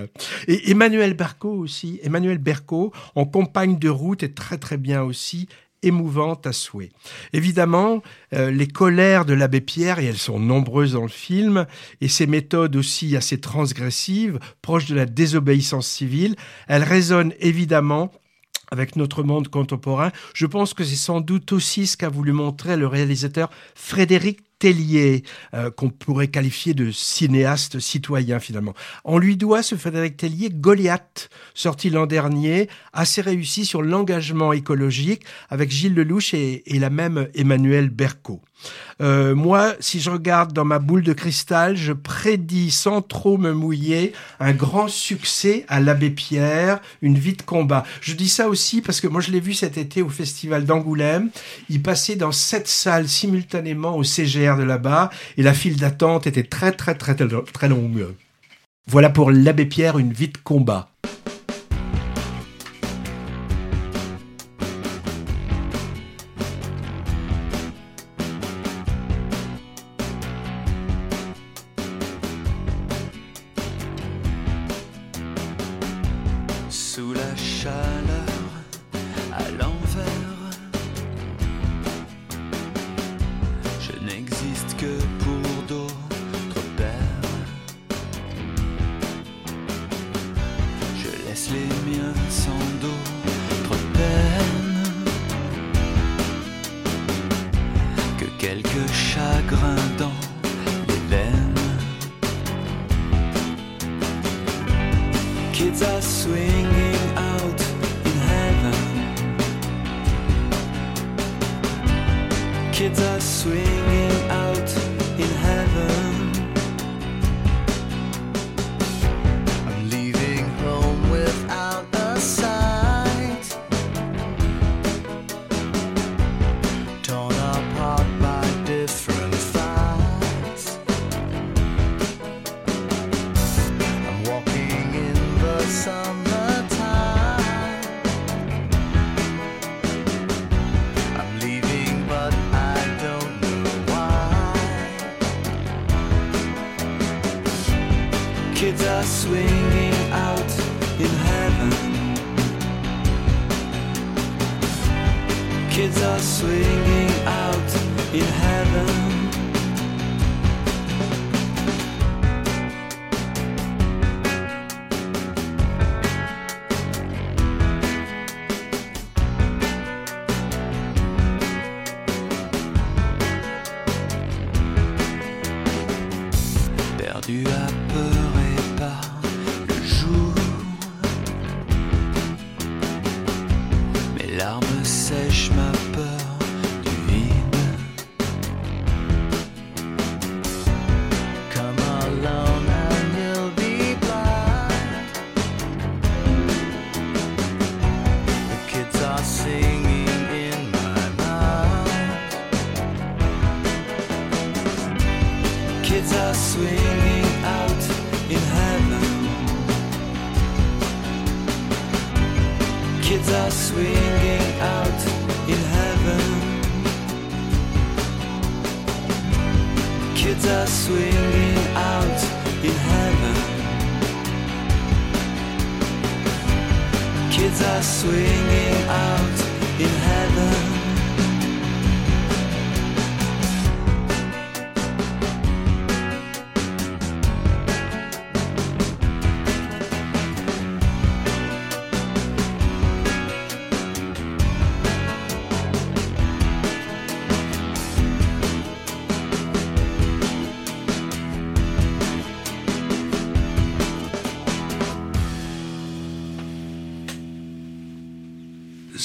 [0.50, 2.02] Et Emmanuel Berco aussi.
[2.04, 5.48] Emmanuel Berco, en compagne de route, est très très bien aussi
[5.84, 6.92] émouvante à souhait.
[7.34, 8.02] Évidemment,
[8.34, 11.66] euh, les colères de l'abbé Pierre, et elles sont nombreuses dans le film,
[12.02, 16.36] et ses méthodes aussi assez transgressives, proches de la désobéissance civile,
[16.68, 18.12] elles résonnent évidemment
[18.72, 20.12] avec notre monde contemporain.
[20.34, 25.24] Je pense que c'est sans doute aussi ce qu'a voulu montrer le réalisateur Frédéric Tellier,
[25.54, 28.74] euh, qu'on pourrait qualifier de cinéaste citoyen finalement.
[29.04, 35.26] On lui doit ce Frédéric Tellier Goliath, sorti l'an dernier, assez réussi sur l'engagement écologique
[35.50, 38.40] avec Gilles Lelouch et, et la même Emmanuel Berco.
[39.02, 43.52] Euh, moi, si je regarde dans ma boule de cristal, je prédis sans trop me
[43.52, 47.84] mouiller un grand succès à l'Abbé Pierre, une vie de combat.
[48.02, 51.30] Je dis ça aussi parce que moi je l'ai vu cet été au Festival d'Angoulême.
[51.70, 56.44] Il passait dans sept salles simultanément au CGR de là-bas et la file d'attente était
[56.44, 58.08] très très très très longue.
[58.88, 60.90] Voilà pour l'Abbé Pierre, une vie de combat.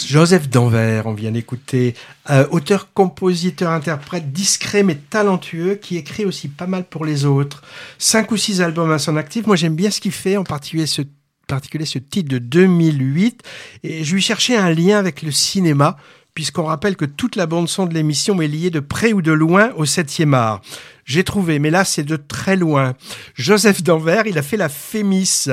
[0.09, 1.95] Joseph Danvers, on vient d'écouter,
[2.31, 7.63] euh, auteur, compositeur, interprète discret mais talentueux, qui écrit aussi pas mal pour les autres.
[7.99, 9.47] Cinq ou six albums à son actif.
[9.47, 11.03] Moi, j'aime bien ce qu'il fait, en particulier ce
[11.47, 13.43] particulier ce titre de 2008
[13.83, 15.97] et je lui cherchais un lien avec le cinéma
[16.39, 19.73] puisqu'on rappelle que toute la bande-son de l'émission est liée de près ou de loin
[19.75, 20.61] au 7e art.
[21.05, 22.95] J'ai trouvé, mais là c'est de très loin.
[23.35, 25.49] Joseph Danvers, il a fait la FEMIS.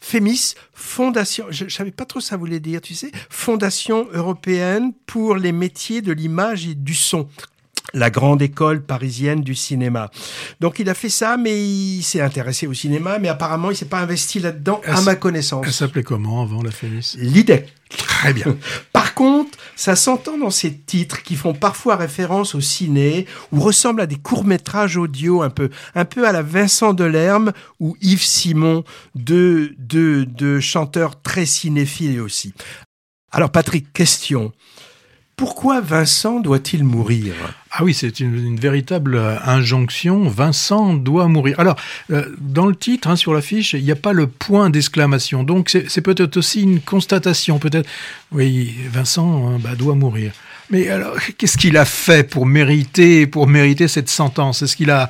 [0.00, 5.34] FEMIS, Fondation, je, ne savais pas trop ça voulait dire, tu sais, Fondation européenne pour
[5.34, 7.26] les métiers de l'image et du son
[7.94, 10.10] la grande école parisienne du cinéma.
[10.60, 13.86] Donc il a fait ça, mais il s'est intéressé au cinéma, mais apparemment il s'est
[13.86, 15.64] pas investi là-dedans, à ma connaissance.
[15.66, 17.64] Elle s'appelait comment avant la FEMIS L'idée.
[17.88, 18.56] Très bien.
[18.92, 24.00] Par contre, ça s'entend dans ces titres qui font parfois référence au ciné ou ressemblent
[24.00, 28.82] à des courts-métrages audio un peu, un peu à la Vincent Delerme ou Yves Simon,
[29.14, 32.52] deux, deux, deux chanteurs très cinéphiles aussi.
[33.30, 34.50] Alors Patrick, question.
[35.38, 37.32] Pourquoi Vincent doit-il mourir?
[37.70, 40.28] Ah oui, c'est une, véritable euh, injonction.
[40.28, 41.60] Vincent doit mourir.
[41.60, 41.76] Alors,
[42.10, 45.44] euh, dans le titre, hein, sur l'affiche, il n'y a pas le point d'exclamation.
[45.44, 47.60] Donc, c'est peut-être aussi une constatation.
[47.60, 47.88] Peut-être,
[48.32, 50.32] oui, Vincent hein, bah, doit mourir.
[50.70, 54.62] Mais alors, qu'est-ce qu'il a fait pour mériter, pour mériter cette sentence?
[54.62, 55.08] Est-ce qu'il a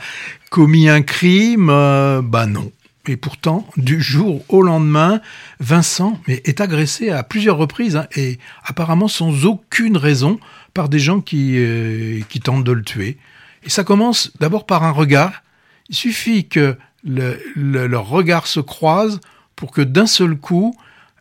[0.50, 1.70] commis un crime?
[1.70, 2.70] Euh, Bah non.
[3.08, 5.20] Et pourtant, du jour au lendemain,
[5.60, 10.38] Vincent est agressé à plusieurs reprises, hein, et apparemment sans aucune raison,
[10.74, 13.16] par des gens qui, euh, qui tentent de le tuer.
[13.64, 15.42] Et ça commence d'abord par un regard.
[15.88, 19.20] Il suffit que le, leur regard se croise
[19.56, 20.76] pour que d'un seul coup,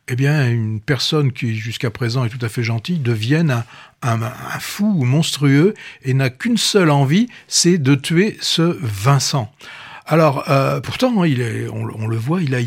[0.09, 3.63] eh bien, une personne qui jusqu'à présent est tout à fait gentille devienne un,
[4.01, 5.73] un, un fou monstrueux
[6.03, 9.51] et n'a qu'une seule envie, c'est de tuer ce Vincent.
[10.09, 12.61] Alors, euh, pourtant, est, on, le voit, il a,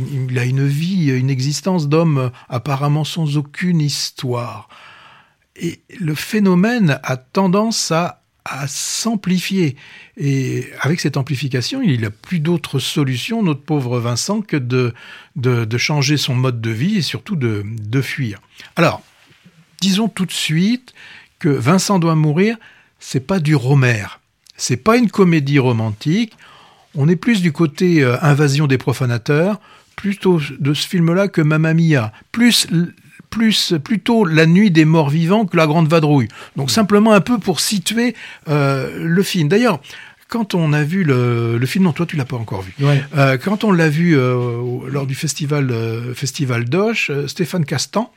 [0.44, 4.68] une vie, une existence d'homme euh, apparemment sans aucune histoire.
[5.56, 8.18] Et le phénomène a tendance à,
[8.66, 9.76] s'amplifier.
[10.16, 16.16] Et avec cette amplification, il n'a plus d'autre solution, notre pauvre Vincent, que de, changer
[16.16, 18.40] son mode de vie et surtout de, fuir.
[18.74, 19.02] Alors,
[19.80, 20.94] disons tout de suite
[21.38, 22.56] que Vincent doit mourir,
[22.98, 24.06] c'est pas du Romer.
[24.56, 26.32] C'est pas une comédie romantique.
[26.94, 29.60] On est plus du côté euh, invasion des profanateurs,
[29.96, 32.66] plutôt de ce film-là que Mamma Mia, plus
[33.28, 36.28] plus plutôt la nuit des morts vivants que la grande vadrouille.
[36.56, 38.16] Donc simplement un peu pour situer
[38.48, 39.48] euh, le film.
[39.48, 39.80] D'ailleurs,
[40.28, 42.74] quand on a vu le, film, non, toi tu l'as pas encore vu.
[43.16, 45.72] Euh, quand on l'a vu lors du festival
[46.14, 48.12] festival Doche, Stéphane Castan,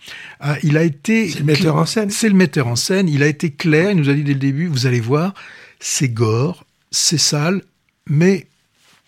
[0.64, 1.30] il a été.
[1.30, 2.10] C'est le metteur en scène.
[2.10, 3.08] C'est le metteur en scène.
[3.08, 3.92] Il a été clair.
[3.92, 5.36] Il nous a dit dès le début, vous allez voir,
[5.80, 7.62] c'est gore, c'est sale,
[8.08, 8.48] mais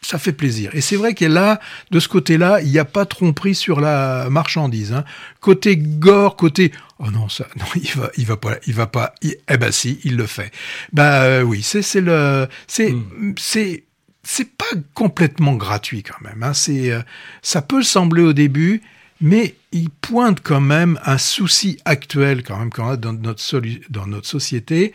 [0.05, 0.69] ça fait plaisir.
[0.73, 4.29] Et c'est vrai que là, de ce côté-là, il n'y a pas tromperie sur la
[4.29, 4.93] marchandise.
[4.93, 5.03] Hein.
[5.39, 9.15] Côté gore, côté oh non ça, non il va, il va pas, il va pas.
[9.23, 10.51] eh ben si, il le fait.
[10.93, 13.33] Bah euh, oui, c'est c'est le, c'est hmm.
[13.37, 13.83] c'est
[14.23, 16.43] c'est pas complètement gratuit quand même.
[16.43, 16.53] Hein.
[16.53, 17.01] C'est euh,
[17.41, 18.83] ça peut sembler au début,
[19.21, 24.27] mais il pointe quand même un souci actuel quand même quand dans notre dans notre
[24.27, 24.93] société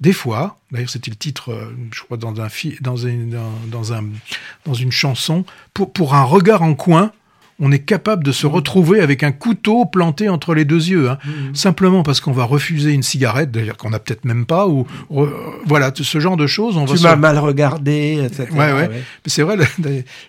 [0.00, 2.48] des fois, d'ailleurs c'était le titre, euh, je crois, dans, un,
[2.80, 3.36] dans, une,
[3.70, 4.04] dans, un,
[4.64, 5.44] dans une chanson,
[5.74, 7.12] pour, pour un regard en coin,
[7.62, 8.50] on est capable de se mmh.
[8.50, 11.18] retrouver avec un couteau planté entre les deux yeux, hein.
[11.24, 11.54] mmh.
[11.54, 14.86] simplement parce qu'on va refuser une cigarette, d'ailleurs qu'on n'a peut-être même pas, ou
[15.66, 16.78] voilà, ce genre de choses.
[16.78, 18.48] On tu m'as mal regardé, etc.
[18.52, 18.88] Ouais, ouais.
[18.90, 19.58] Mais c'est vrai,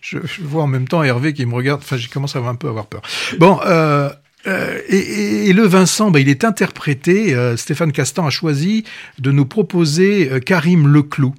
[0.02, 1.80] je, je, vois en même temps Hervé qui me regarde.
[1.82, 3.02] Enfin, j'ai commencé à un peu avoir peur.
[3.40, 3.60] Bon.
[3.66, 4.10] Euh,
[4.48, 7.34] euh, et, le Vincent, bah, il est interprété.
[7.36, 8.84] Euh, Stéphane Castan a choisi
[9.20, 11.34] de nous proposer euh, Karim Leclou.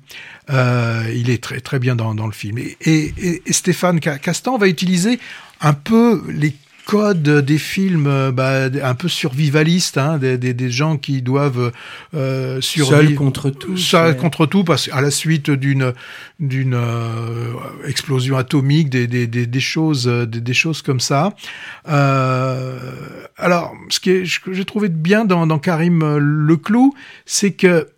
[0.49, 2.59] il est très très bien dans, dans le film.
[2.59, 5.19] Et, et, Stéphane Castan va utiliser
[5.61, 6.55] un peu les
[6.87, 11.73] code des films euh, bah, un peu survivalistes, hein, des, des, des, gens qui doivent
[12.15, 13.09] euh, survivre.
[13.09, 13.77] Seul contre tout.
[13.77, 15.93] Seul contre tout, parce qu'à la suite d'une
[16.41, 17.53] d'une euh,
[17.87, 21.35] explosion atomique, des, des, des, choses des, choses comme ça.
[21.89, 22.79] Euh,
[23.37, 26.95] alors, ce que j'ai trouvé de bien dans, dans Karim Leclou,
[27.27, 27.89] c'est que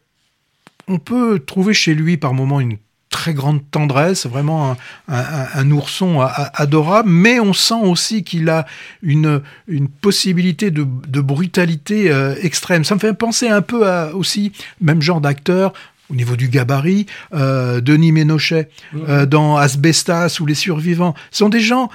[0.87, 2.77] on peut trouver chez lui par moments une
[3.15, 8.67] très grande tendresse, vraiment un, ourson adorable, mais on sent aussi qu'il a
[9.03, 10.85] une, une possibilité de,
[11.21, 12.83] brutalité euh, extrême.
[12.83, 15.73] Ça me fait penser un peu à aussi, même genre d'acteur,
[16.11, 18.99] au niveau du gabarit, euh, Denis Ménochet, mmh.
[19.09, 21.15] euh, dans Asbestas ou Les Survivants.
[21.31, 21.91] Ce sont des gens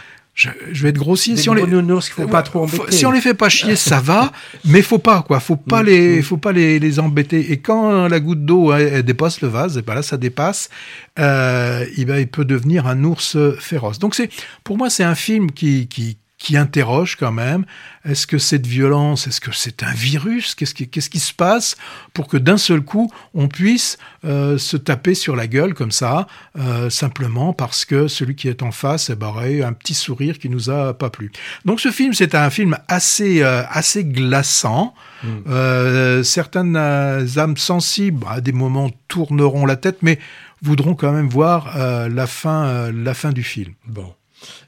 [0.72, 1.36] je, vais être grossier.
[1.36, 1.64] si on les,
[2.02, 4.32] faut pas trop si on les fait pas chier, ça va,
[4.66, 5.40] mais faut pas quoi.
[5.40, 6.24] Faut pas mm, les, mm.
[6.24, 7.52] faut pas les, les embêter.
[7.52, 10.70] Et quand la goutte d'eau dépasse le vase, et ben là ça dépasse,
[11.20, 14.00] euh, il, il peut devenir un ours féroce.
[14.00, 14.30] Donc c'est,
[14.64, 17.66] pour moi, c'est un film qui, qui qui interroge quand même.
[18.06, 21.76] Est-ce que cette violence, est-ce que c'est un virus Qu'est-ce qui, qu'est-ce qui se passe
[22.14, 26.28] pour que d'un seul coup on puisse euh, se taper sur la gueule comme ça,
[26.58, 30.40] euh, simplement parce que celui qui est en face eh ben, aurait un petit sourire
[30.40, 31.32] qui nous a pas plu.
[31.66, 34.94] Donc ce film, c'est un film assez euh, assez glaçant.
[35.22, 36.24] Mm.
[36.24, 40.18] certaines âmes sensibles, à des moments tourneront la tête, mais
[40.62, 41.78] voudront quand même voir
[42.08, 43.74] la fin la fin du film.
[43.86, 44.14] Bon.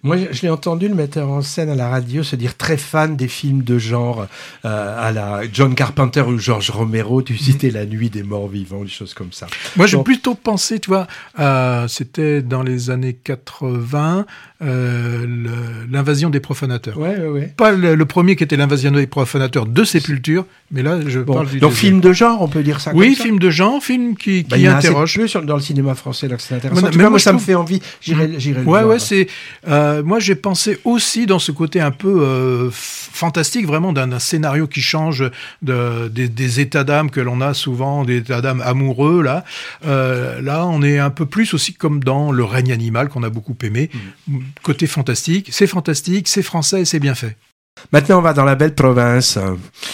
[0.03, 3.15] Moi, je l'ai entendu le metteur en scène à la radio se dire très fan
[3.15, 4.27] des films de genre
[4.65, 7.21] euh, à la John Carpenter ou George Romero.
[7.21, 9.47] Tu citais La Nuit des Morts Vivants, des choses comme ça.
[9.75, 11.07] Moi, j'ai plutôt pensé, tu vois,
[11.39, 14.25] euh, c'était dans les années 80,
[14.63, 16.97] euh, l'invasion des profanateurs.
[16.97, 17.53] Ouais, ouais, ouais.
[17.55, 21.59] Pas le, premier qui était l'invasion des profanateurs de Sépulture, mais là, je parle du
[21.59, 24.55] Donc, film de genre, on peut dire ça Oui, film de genre, film qui, bah,
[24.57, 25.15] interroge.
[25.15, 26.89] plus dans le cinéma français, là, c'est intéressant.
[26.95, 27.81] Mais, moi, ça me fait envie.
[27.99, 28.61] J'irai, j'irai.
[28.63, 29.27] Ouais, ouais, c'est.
[29.67, 34.67] Euh, moi, j'ai pensé aussi dans ce côté un peu euh, fantastique, vraiment d'un scénario
[34.67, 35.29] qui change
[35.61, 39.21] de, des, états d'âme que l'on a souvent, des états d'âme amoureux.
[39.21, 39.43] Là,
[39.85, 43.29] euh, là, on est un peu plus aussi comme dans Le règne animal qu'on a
[43.29, 43.89] beaucoup aimé.
[44.27, 44.39] Mmh.
[44.63, 47.35] Côté fantastique, c'est fantastique, c'est français et c'est bien fait.
[47.91, 49.37] Maintenant, on va dans la belle province.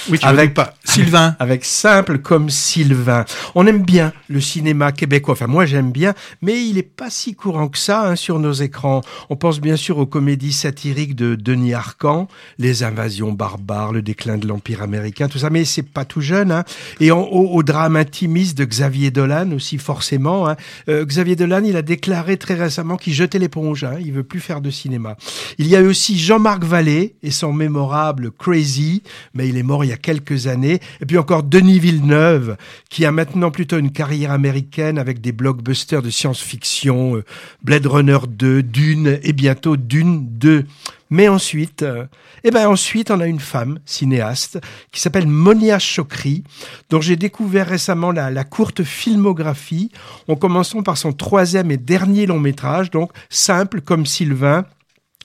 [0.09, 0.73] Oui, avec pas?
[0.83, 1.35] Sylvain.
[1.39, 3.25] Avec simple comme Sylvain.
[3.55, 5.33] On aime bien le cinéma québécois.
[5.33, 8.53] Enfin, moi, j'aime bien, mais il est pas si courant que ça hein, sur nos
[8.53, 9.01] écrans.
[9.29, 12.27] On pense bien sûr aux comédies satiriques de Denis Arcan,
[12.57, 15.49] les invasions barbares, le déclin de l'empire américain, tout ça.
[15.49, 16.51] Mais c'est pas tout jeune.
[16.51, 16.63] Hein.
[16.99, 20.47] Et au, drame intimiste de Xavier Dolan aussi forcément.
[20.47, 20.55] Hein.
[20.89, 23.85] Euh, Xavier Dolan, il a déclaré très récemment qu'il jetait l'éponge.
[23.99, 25.17] Il veut plus faire de cinéma.
[25.57, 27.53] Il y a eu aussi Jean-Marc Vallée et son
[28.37, 29.03] Crazy,
[29.33, 30.79] mais il est mort il y a quelques années.
[31.01, 32.57] Et puis encore Denis Villeneuve,
[32.89, 37.25] qui a maintenant plutôt une carrière américaine avec des blockbusters de science-fiction, euh,
[37.63, 40.65] Blade Runner 2, Dune et bientôt Dune 2.
[41.09, 42.05] Mais ensuite, euh,
[42.43, 44.59] eh ben ensuite, on a une femme cinéaste
[44.91, 46.43] qui s'appelle Monia Chokri,
[46.89, 49.91] dont j'ai découvert récemment la, la, courte filmographie.
[50.27, 54.65] En commençant par son troisième et dernier long métrage, donc simple comme Sylvain,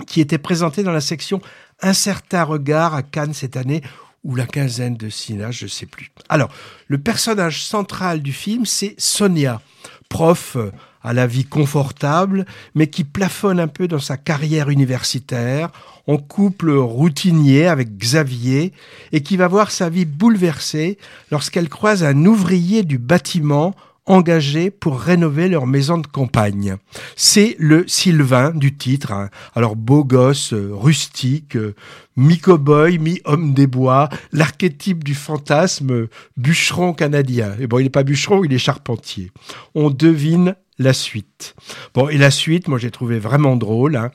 [0.06, 1.40] qui était présenté dans la section
[1.80, 3.82] un certain regard à Cannes cette année,
[4.24, 6.12] ou la quinzaine de Sina, je ne sais plus.
[6.28, 6.48] Alors,
[6.86, 9.60] le personnage central du film, c'est Sonia,
[10.08, 10.70] prof euh,
[11.02, 15.70] à la vie confortable, mais qui plafonne un peu dans sa carrière universitaire,
[16.06, 18.72] en couple routinier avec Xavier,
[19.10, 20.98] et qui va voir sa vie bouleversée
[21.32, 23.74] lorsqu'elle croise un ouvrier du bâtiment
[24.06, 26.76] engagés pour rénover leur maison de campagne.
[27.16, 29.12] C'est le Sylvain du titre.
[29.12, 29.30] Hein.
[29.54, 31.74] Alors beau gosse, euh, rustique, euh,
[32.16, 37.54] mi-cowboy, mi-homme des bois, l'archétype du fantasme euh, bûcheron canadien.
[37.60, 39.30] Et bon, il n'est pas bûcheron, il est charpentier.
[39.74, 41.54] On devine la suite.
[41.94, 43.96] Bon, et la suite, moi j'ai trouvé vraiment drôle.
[43.96, 44.10] Hein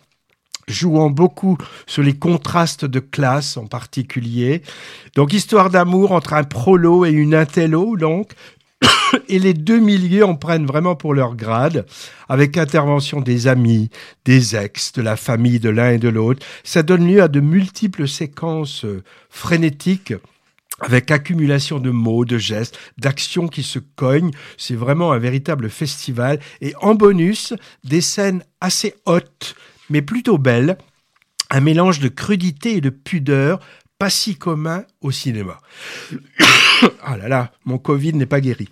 [0.68, 4.62] jouant beaucoup sur les contrastes de classe en particulier.
[5.16, 8.32] Donc histoire d'amour entre un prolo et une intello, donc
[9.30, 11.86] et les deux milieux en prennent vraiment pour leur grade,
[12.30, 13.90] avec intervention des amis,
[14.26, 16.46] des ex, de la famille de l'un et de l'autre.
[16.64, 20.14] Ça donne lieu à de multiples séquences euh, frénétiques
[20.80, 24.32] avec accumulation de mots, de gestes, d'actions qui se cognent.
[24.58, 26.40] C'est vraiment un véritable festival.
[26.62, 27.54] Et en bonus,
[27.84, 29.56] des scènes assez hautes,
[29.90, 30.78] mais plutôt belles.
[31.50, 33.60] Un mélange de crudité et de pudeur,
[33.98, 35.60] pas si commun au cinéma.
[37.04, 38.70] ah là là, mon Covid n'est pas guéri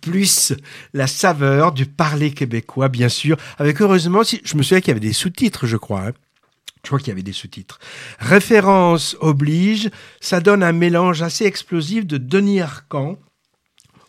[0.00, 0.52] plus
[0.94, 5.00] la saveur du parler québécois, bien sûr, avec heureusement, je me souviens qu'il y avait
[5.00, 6.08] des sous-titres, je crois.
[6.08, 6.12] Hein.
[6.82, 7.80] Je crois qu'il y avait des sous-titres.
[8.20, 9.90] Référence oblige,
[10.20, 13.18] ça donne un mélange assez explosif de Denis Arcan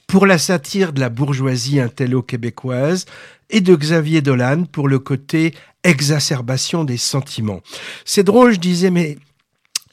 [0.06, 3.06] pour la satire de la bourgeoisie intello-québécoise
[3.50, 5.54] et de Xavier Dolan pour le côté
[5.84, 7.62] exacerbation des sentiments.
[8.06, 9.18] C'est drôle, je disais, mais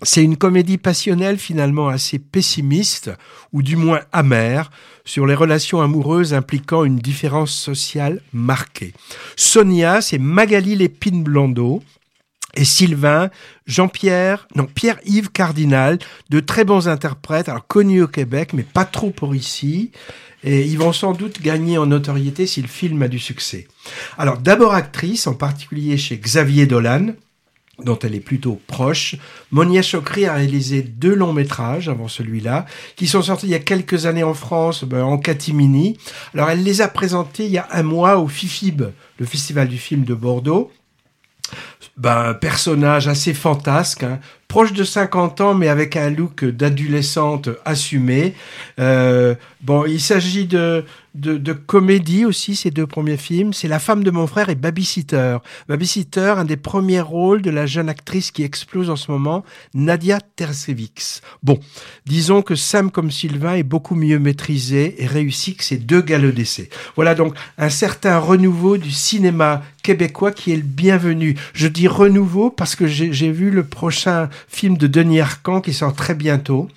[0.04, 3.10] c'est une comédie passionnelle finalement assez pessimiste,
[3.52, 4.70] ou du moins amère,
[5.04, 8.94] sur les relations amoureuses impliquant une différence sociale marquée.
[9.36, 11.82] Sonia, c'est Magali Lépine Blondeau,
[12.56, 13.30] et Sylvain,
[13.66, 15.98] Jean-Pierre, non, Pierre-Yves Cardinal,
[16.30, 19.90] de très bons interprètes, alors connus au Québec, mais pas trop pour ici.
[20.44, 23.66] Et ils vont sans doute gagner en notoriété si le film a du succès.
[24.18, 27.14] Alors d'abord actrice, en particulier chez Xavier Dolan,
[27.80, 29.16] dont elle est plutôt proche.
[29.50, 32.66] Monia Chokri a réalisé deux longs métrages avant celui-là,
[32.96, 35.98] qui sont sortis il y a quelques années en France, ben, en catimini.
[36.34, 38.82] Alors elle les a présentés il y a un mois au FIFIB,
[39.18, 40.70] le Festival du film de Bordeaux.
[41.96, 44.18] Ben, personnage assez fantasque, hein.
[44.48, 48.34] proche de 50 ans, mais avec un look d'adolescente assumé.
[48.80, 50.84] Euh, bon, il s'agit de
[51.14, 53.52] de, de, comédie aussi, ces deux premiers films.
[53.52, 55.38] C'est La femme de mon frère et Babysitter.
[55.68, 59.44] Babysitter, un des premiers rôles de la jeune actrice qui explose en ce moment,
[59.74, 61.22] Nadia Tercevics.
[61.42, 61.58] Bon,
[62.06, 66.34] disons que Sam comme Sylvain est beaucoup mieux maîtrisé et réussi que ces deux galops
[66.34, 66.68] d'essai.
[66.96, 71.36] Voilà donc un certain renouveau du cinéma québécois qui est le bienvenu.
[71.52, 75.94] Je dis renouveau parce que j'ai vu le prochain film de Denis Arcand qui sort
[75.94, 76.68] très bientôt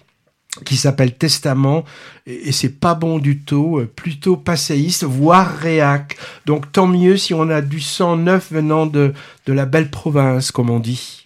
[0.63, 1.83] qui s'appelle Testament
[2.25, 6.17] et, c'est pas bon du tout, euh, plutôt passéiste, voire réac.
[6.45, 9.13] Donc tant mieux si on a du sang neuf venant de,
[9.45, 11.16] de la belle province, comme on dit.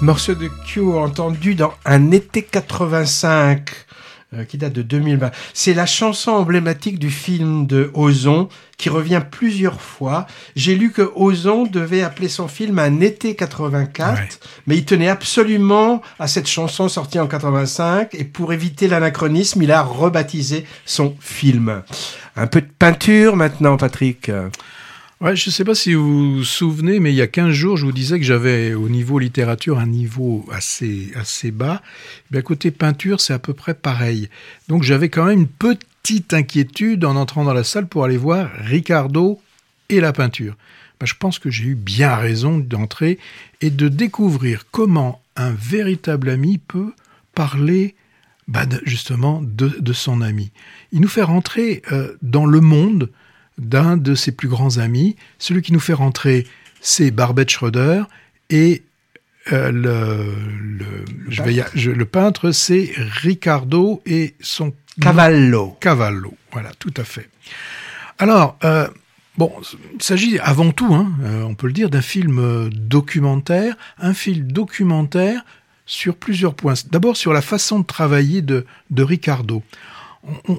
[0.00, 3.68] Morceau de Q entendu dans Un été 85
[4.32, 5.30] euh, qui date de 2020.
[5.52, 8.48] C'est la chanson emblématique du film de Ozon
[8.78, 10.26] qui revient plusieurs fois.
[10.56, 16.00] J'ai lu que Ozon devait appeler son film Un été 84, mais il tenait absolument
[16.18, 21.82] à cette chanson sortie en 85 et pour éviter l'anachronisme, il a rebaptisé son film.
[22.36, 24.30] Un peu de peinture maintenant, Patrick.
[25.20, 27.76] Ouais, je ne sais pas si vous vous souvenez, mais il y a 15 jours,
[27.76, 31.82] je vous disais que j'avais au niveau littérature un niveau assez, assez bas.
[32.30, 34.30] Bien, côté peinture, c'est à peu près pareil.
[34.68, 38.50] Donc j'avais quand même une petite inquiétude en entrant dans la salle pour aller voir
[38.60, 39.38] Ricardo
[39.90, 40.56] et la peinture.
[40.98, 43.18] Ben, je pense que j'ai eu bien raison d'entrer
[43.60, 46.94] et de découvrir comment un véritable ami peut
[47.34, 47.94] parler
[48.48, 50.50] ben, justement de, de, son ami.
[50.92, 53.10] Il nous fait rentrer euh, dans le monde
[53.58, 55.16] d'un de ses plus grands amis.
[55.38, 56.46] Celui qui nous fait rentrer,
[56.80, 58.02] c'est Barbette Schroeder
[58.48, 58.82] et
[59.52, 65.76] euh, le, le, je vais le peintre, c'est Ricardo et son Cavallo.
[65.80, 67.28] Cavallo, voilà, tout à fait.
[68.18, 68.86] Alors, euh,
[69.38, 69.52] bon,
[69.94, 74.52] il s'agit avant tout, hein, euh, on peut le dire, d'un film documentaire, un film
[74.52, 75.42] documentaire
[75.86, 76.74] sur plusieurs points.
[76.90, 79.62] D'abord sur la façon de travailler de, de Ricardo.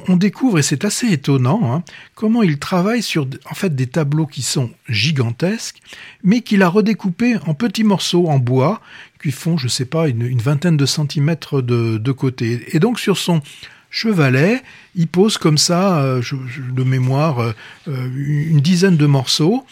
[0.08, 1.84] On, découvre, et c'est assez étonnant, hein,
[2.16, 5.82] comment il travaille sur en fait des tableaux qui sont gigantesques,
[6.24, 8.82] mais qu'il a redécoupés en petits morceaux en bois
[9.22, 12.76] qui font, je sais pas, une, vingtaine de centimètres de, de côté.
[12.76, 13.42] Et donc sur son
[13.92, 14.64] chevalet,
[14.96, 16.24] il pose comme ça, euh,
[16.74, 17.54] de mémoire,
[17.88, 19.64] euh, une dizaine de morceaux,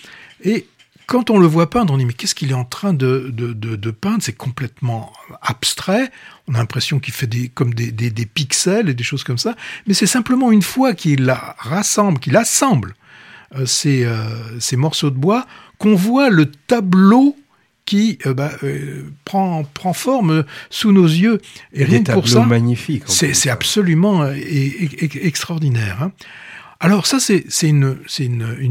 [0.44, 0.68] et
[1.10, 3.92] quand on le voit peindre, on dit mais qu'est-ce qu'il est en train de, de,
[3.92, 4.22] peindre?
[4.22, 5.12] C'est complètement
[5.42, 6.12] abstrait.
[6.50, 9.56] On a l'impression qu'il fait des, comme des, des, pixels et des choses comme ça.
[9.86, 12.96] Mais c'est simplement une fois qu'il rassemble, qu'il assemble
[13.56, 15.46] euh, ces, euh, ces, morceaux de bois,
[15.78, 17.38] qu'on voit le tableau
[17.86, 18.52] qui euh, bah,
[19.26, 21.40] prend, prend forme sous nos yeux.
[21.72, 23.04] Et, rien pour ça, magnifiques.
[23.06, 26.02] C'est absolument extraordinaire.
[26.02, 26.12] Hein.
[26.82, 27.98] Alors ça, c'est une,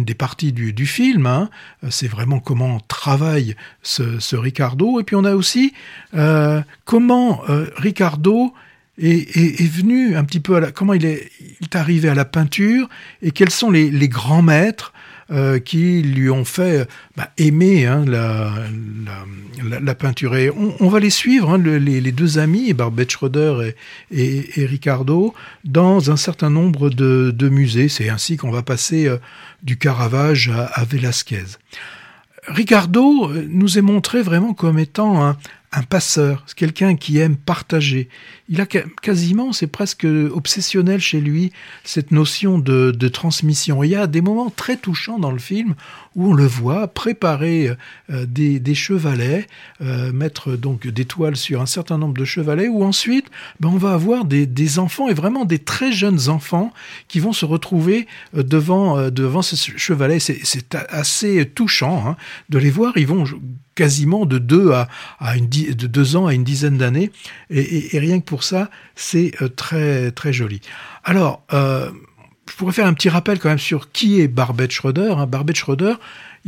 [0.04, 1.26] des parties du, film.
[1.26, 1.50] Hein.
[1.90, 4.98] C'est vraiment comment travaille ce, Ricardo.
[4.98, 5.74] Et puis on a aussi
[6.14, 8.54] euh, comment euh, Ricardo
[8.98, 11.30] est, venu un petit peu à la, comment il est,
[11.74, 12.88] arrivé à la peinture
[13.20, 14.94] et quels sont les grands maîtres
[15.30, 20.36] euh, qui lui ont fait bah, aimer hein, la, peinture.
[20.36, 23.74] Et on, va les suivre, hein, les, deux amis, Barbette Schroeder
[24.10, 27.88] et, Ricardo, dans un certain nombre de, musées.
[27.88, 29.18] C'est ainsi qu'on va passer euh,
[29.62, 31.58] du Caravage à, à Velasquez.
[32.48, 35.36] Ricardo euh, nous est montré vraiment comme étant un,
[35.72, 38.08] un passeur, quelqu'un qui aime partager.
[38.48, 41.52] Il a quasiment, c'est presque obsessionnel chez lui,
[41.84, 43.82] cette notion de, transmission.
[43.82, 45.74] il y a des moments très touchants dans le film
[46.14, 47.70] où on le voit préparer
[48.10, 49.46] euh, des, chevalets,
[49.82, 53.26] euh, mettre donc des toiles sur un certain nombre de chevalets, où ensuite
[53.60, 56.72] ben, on va avoir des, enfants, et vraiment des très jeunes enfants,
[57.08, 58.06] qui vont se retrouver
[58.36, 60.18] euh, devant, devant ces chevalets.
[60.18, 62.16] C'est assez touchant hein,
[62.48, 62.96] de les voir.
[62.96, 63.24] Ils vont
[63.78, 64.88] quasiment de deux à,
[65.38, 67.12] deux ans à une dizaine d'années
[67.50, 70.60] et, rien que pour ça c'est très très joli
[71.04, 71.90] alors euh,
[72.48, 75.14] je pourrais faire un petit rappel quand même sur qui est Barbette Schroeder.
[75.16, 75.26] Hein.
[75.26, 75.94] Barbette Schroeder,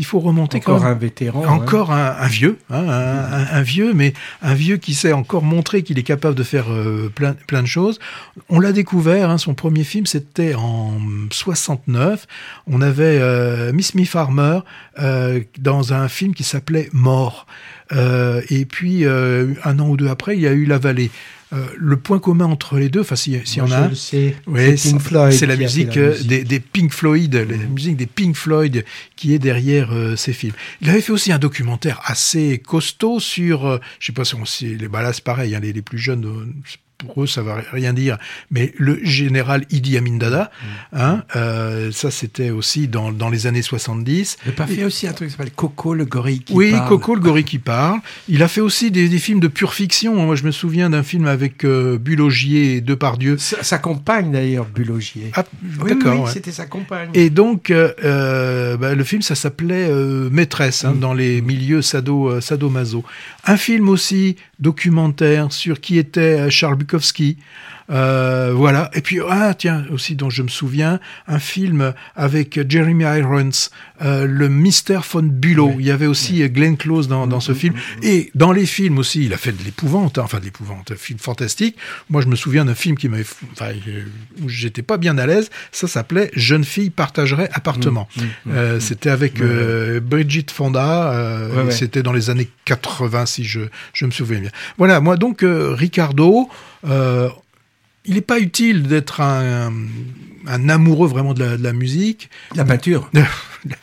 [0.00, 4.78] il faut remonter encore un vétéran, encore un, vieux, hein, un, vieux, mais un vieux
[4.78, 7.98] qui sait encore montrer qu'il est capable de faire euh, plein, plein de choses.
[8.48, 10.92] On l'a découvert, hein, son premier film c'était en
[11.30, 12.26] 69.
[12.66, 14.60] On avait euh, Miss Me Farmer
[14.98, 17.46] euh, dans un film qui s'appelait Mort.
[17.92, 21.10] Et puis un an ou deux après, il y a eu La Vallée.
[21.52, 24.36] Euh, le point commun entre les deux, enfin s'il y en a un, c'est
[25.46, 27.72] la musique euh, des, des, Pink Floyd, la mhm.
[27.72, 28.84] musique des Pink Floyd
[29.16, 30.52] qui est derrière euh, ces films.
[30.80, 34.76] Il avait fait aussi un documentaire assez costaud sur, je sais pas si on sait,
[34.78, 36.54] les bah pareil, hein, les, les, plus jeunes
[37.00, 38.18] pour eux, ça va rien dire?
[38.50, 40.66] Mais le général Idi Amin Dada, mm.
[40.98, 44.38] hein, euh, ça c'était aussi dans, dans les années 70.
[44.44, 46.82] Il a pas fait aussi un truc qui s'appelle Coco le gorille qui oui, parle.
[46.82, 48.00] Oui, Coco le gorille qui parle.
[48.28, 50.14] Il a fait aussi des, des films de pure fiction.
[50.14, 53.38] Moi, je me souviens d'un film avec euh, Bulogier et Depardieu.
[53.38, 55.30] Sa, sa compagne d'ailleurs, Bulogier.
[55.34, 55.44] Ah,
[55.82, 56.24] oui, d'accord.
[56.24, 57.10] Oui, c'était sa compagne.
[57.14, 59.90] Et donc, euh, euh bah, le film, ça s'appelait
[60.30, 61.00] Maîtresse, hein, mm.
[61.00, 63.04] dans les milieux sado, sadomaso.
[63.44, 67.38] Un film aussi documentaire sur qui était Charles Bukowski.
[67.90, 68.90] Euh, voilà.
[68.94, 73.50] Et puis, ah, tiens, aussi dont je me souviens, un film avec Jeremy Irons,
[74.02, 75.76] euh, Le Mystère von Bülow.
[75.78, 77.74] Il y avait aussi Glenn Close dans, dans ce mm, film.
[77.74, 80.44] Mm, mm, Et dans les films aussi, il a fait de l'épouvante, hein, enfin de
[80.44, 81.76] l'épouvante, un film fantastique.
[82.08, 83.70] Moi, je me souviens d'un film qui m'avait, enfin,
[84.42, 85.50] où j'étais pas bien à l'aise.
[85.72, 88.08] Ça s'appelait Jeune fille partagerait appartement.
[88.48, 91.12] Euh, c'était avec euh, Bridget Fonda.
[91.12, 93.60] Euh, c'était dans les années 80, si je,
[93.92, 94.50] je me souviens bien.
[94.78, 96.48] Voilà, moi donc, Ricardo,
[96.86, 97.28] euh,
[98.04, 99.72] il n'est pas utile d'être un,
[100.46, 102.30] un, amoureux vraiment de la, de la musique.
[102.56, 103.10] La peinture.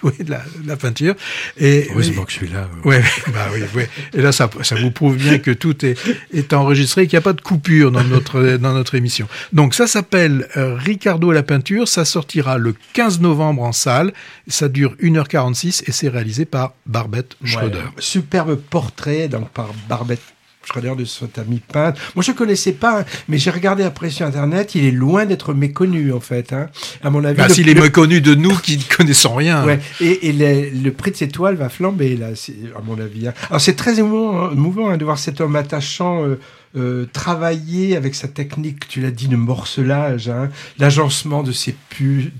[0.03, 1.15] oui, de la, la, peinture.
[1.57, 2.68] Et, Heureusement que je suis là.
[2.84, 3.84] Ouais, bah oui, oui.
[4.13, 5.97] Et là, ça, ça vous prouve bien que tout est,
[6.34, 9.28] est enregistré et qu'il n'y a pas de coupure dans notre, dans notre émission.
[9.53, 11.88] Donc, ça s'appelle euh, Ricardo et la peinture.
[11.88, 14.13] Ça sortira le 15 novembre en salle.
[14.47, 17.84] Ça dure 1h46 et c'est réalisé par Barbette Schroeder.
[17.99, 20.22] superbe portrait donc par Barbette
[20.68, 22.01] Schroeder de cet ami peintre.
[22.15, 24.76] Moi, je connaissais pas, mais j'ai regardé après sur Internet.
[24.76, 26.51] Il est loin d'être méconnu, en fait.
[26.51, 26.68] Hein.
[27.01, 27.38] À mon avis.
[27.38, 29.65] Bah, S'il est méconnu de nous qui ne connaissons rien.
[29.65, 29.80] Ouais.
[30.01, 32.28] Et, et le prix de ses toiles va flamber, là,
[32.76, 33.28] à mon avis.
[33.30, 33.34] Hein.
[33.49, 36.26] Alors, c'est très émouvant, émouvant hein, de voir cet homme attachant.
[36.26, 36.39] Euh,
[36.78, 41.75] euh, travailler avec sa technique, tu l'as dit, de morcelage, hein, l'agencement de ces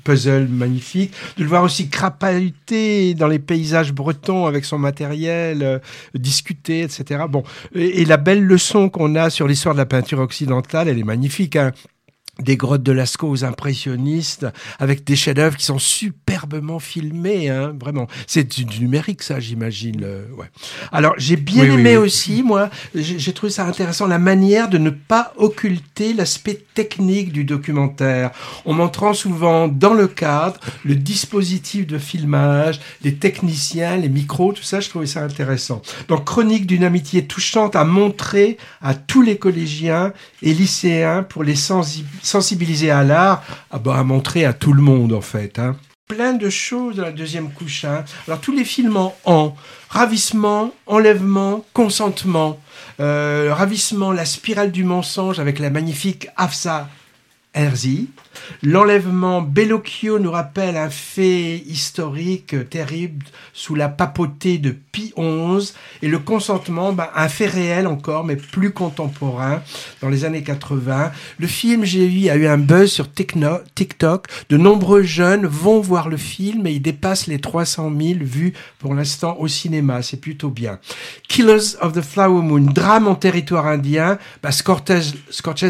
[0.04, 5.80] puzzles magnifiques, de le voir aussi crapahuter dans les paysages bretons avec son matériel, euh,
[6.14, 7.26] discuter, etc.
[7.30, 11.04] Bon, et, la belle leçon qu'on a sur l'histoire de la peinture occidentale, elle est
[11.04, 11.56] magnifique.
[11.56, 11.72] Hein
[12.40, 14.46] des grottes de Lascaux aux impressionnistes,
[14.80, 18.08] avec des chefs-d'œuvre qui sont superbement filmés, hein, vraiment.
[18.28, 20.02] C'est du numérique, ça, j'imagine.
[20.04, 20.46] euh, ouais.
[20.92, 22.06] Alors, j'ai bien Oui, aimé oui.
[22.06, 27.32] aussi, moi, j'ai j'ai trouvé ça intéressant, la manière de ne pas occulter l'aspect technique
[27.32, 28.32] du documentaire,
[28.66, 34.64] en montrant souvent dans le cadre le dispositif de filmage, les techniciens, les micros, tout
[34.64, 35.82] ça, je trouvais ça intéressant.
[36.08, 41.56] Donc, chronique d'une amitié touchante à montrer à tous les collégiens et lycéens pour les
[41.56, 45.60] sensi- sensibiliser à l'art, ah bah, à montrer à tout le monde, en fait.
[45.60, 45.76] Hein.
[46.08, 47.84] Plein de choses dans la deuxième couche.
[47.86, 48.06] hein.
[48.28, 49.56] Alors, tous les films en en
[49.90, 52.60] ravissement, enlèvement, consentement.
[53.00, 56.88] Euh, ravissement, la spirale du mensonge avec la magnifique Afsa
[57.54, 58.10] Herzi.
[58.64, 65.74] L'enlèvement, Bellocchio nous rappelle un fait historique terrible sous la papauté de Pie XI.
[66.02, 69.62] Et le consentement, bah, un fait réel encore, mais plus contemporain,
[70.02, 71.12] dans les années 80.
[71.38, 74.28] Le film, vu, a eu un buzz sur TikTok.
[74.50, 78.94] De nombreux jeunes vont voir le film et il dépasse les 300 000 vues pour
[78.94, 80.02] l'instant au cinéma.
[80.02, 80.80] C'est plutôt bien.
[81.28, 84.18] Killers of the Flower Moon, drame en territoire indien.
[84.44, 84.50] Bah,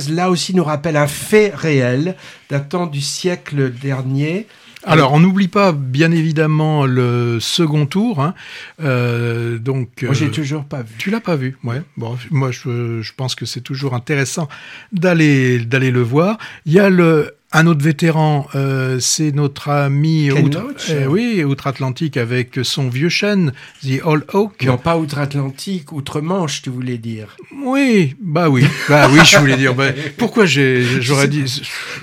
[0.09, 2.15] là aussi, nous rappelle un fait réel
[2.49, 4.47] datant du siècle dernier.
[4.83, 8.21] Alors, on n'oublie pas, bien évidemment, le second tour.
[8.21, 8.33] hein.
[8.81, 10.95] Euh, donc, Moi, j'ai euh, toujours pas vu.
[10.97, 11.81] Tu l'as pas vu, ouais.
[11.97, 14.47] Bon, moi, je, je pense que c'est toujours intéressant
[14.93, 16.37] d'aller d'aller le voir.
[16.65, 21.43] Il y a le un autre vétéran, euh, c'est notre ami Ken outre, eh oui,
[21.45, 24.63] outre-Atlantique avec son vieux chêne, The Old Oak.
[24.65, 27.37] Non, pas outre-Atlantique, outre-Manche, tu voulais dire.
[27.63, 29.73] Oui, bah oui, bah oui, je voulais dire.
[29.73, 31.45] bah, pourquoi j'aurais dit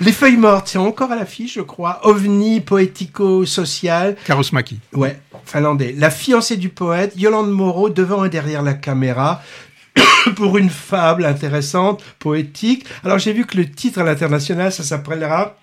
[0.01, 1.99] Les feuilles mortes, c'est encore à l'affiche, je crois.
[2.07, 4.15] OVNI poético-social.
[4.25, 4.79] Karusmaki.
[4.93, 5.93] Ouais, finlandais.
[5.95, 9.43] La fiancée du poète, Yolande Moreau, devant et derrière la caméra.
[10.35, 12.85] Pour une fable intéressante, poétique.
[13.03, 15.57] Alors j'ai vu que le titre à l'international, ça s'appellera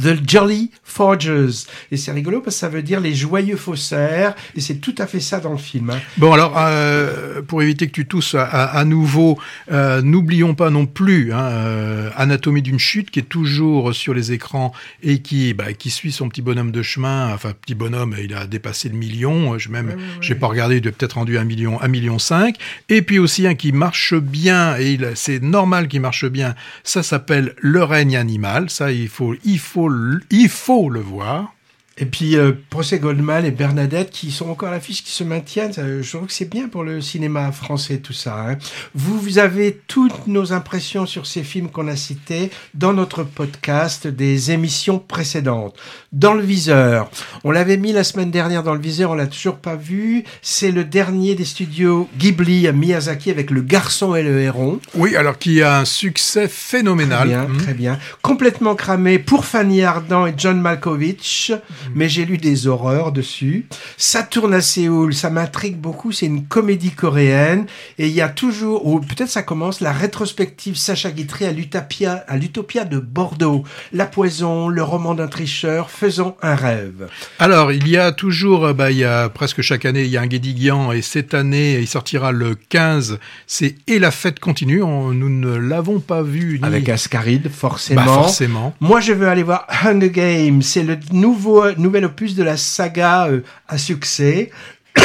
[0.00, 1.66] The Jolly Forgers.
[1.90, 4.34] Et c'est rigolo parce que ça veut dire les joyeux faussaires.
[4.56, 5.90] Et c'est tout à fait ça dans le film.
[5.90, 6.00] hein.
[6.18, 9.38] Bon alors, euh, pour éviter que tu tousses à, nouveau,
[9.70, 14.32] euh, n'oublions pas non plus hein, euh, Anatomie d'une chute qui est toujours sur les
[14.32, 14.72] écrans
[15.02, 17.32] et qui, bah, qui suit son petit bonhomme de chemin.
[17.32, 19.58] Enfin, petit bonhomme, il a dépassé le million.
[19.58, 22.56] Je même, j'ai pas regardé, il doit peut-être rendu un million, un million cinq.
[22.88, 26.54] Et puis aussi un qui marche bien et c'est normal qu'il marche bien.
[26.84, 28.70] Ça s'appelle Le règne animal.
[28.70, 29.81] Ça, il faut, il faut,
[30.30, 31.51] il faut le voir.
[31.98, 35.74] Et puis, euh, Procès Goldman et Bernadette qui sont encore à l'affiche, qui se maintiennent.
[35.74, 38.34] Ça, je trouve que c'est bien pour le cinéma français, tout ça.
[38.48, 38.56] hein.
[38.94, 44.06] Vous, vous avez toutes nos impressions sur ces films qu'on a cités dans notre podcast
[44.06, 45.76] des émissions précédentes.
[46.12, 47.10] Dans le viseur,
[47.44, 50.24] on l'avait mis la semaine dernière dans le viseur, on l'a toujours pas vu.
[50.40, 54.80] C'est le dernier des studios Ghibli à Miyazaki avec Le Garçon et le Héron.
[54.94, 57.28] Oui, alors qui a un succès phénoménal.
[57.28, 57.98] Très bien, très bien.
[58.22, 61.52] Complètement cramé pour Fanny Ardant et John Malkovich,
[61.94, 63.66] mais j'ai lu des horreurs dessus.
[63.96, 66.12] Ça tourne à Séoul, ça m'intrigue beaucoup.
[66.12, 67.66] C'est une comédie coréenne
[67.98, 72.24] et il y a toujours, ou peut-être ça commence, la rétrospective Sacha Guitry à l'Utopia,
[72.28, 73.64] à l'Utopia de Bordeaux.
[73.92, 77.08] La poison, le roman d'un tricheur, faisons un rêve.
[77.38, 80.16] Alors, il y a toujours, euh, bah, il y a presque chaque année, il y
[80.16, 84.82] a un Guédiguian, et cette année, il sortira le 15, c'est Et la fête continue,
[84.82, 86.58] On- nous ne l'avons pas vu.
[86.60, 86.66] Ni...
[86.66, 88.00] Avec Ascaride, forcément.
[88.04, 88.74] Bah, forcément.
[88.80, 90.62] Moi, je veux aller voir Hunger Games.
[90.62, 94.50] C'est le nouveau, nouvel opus de la saga euh, à succès.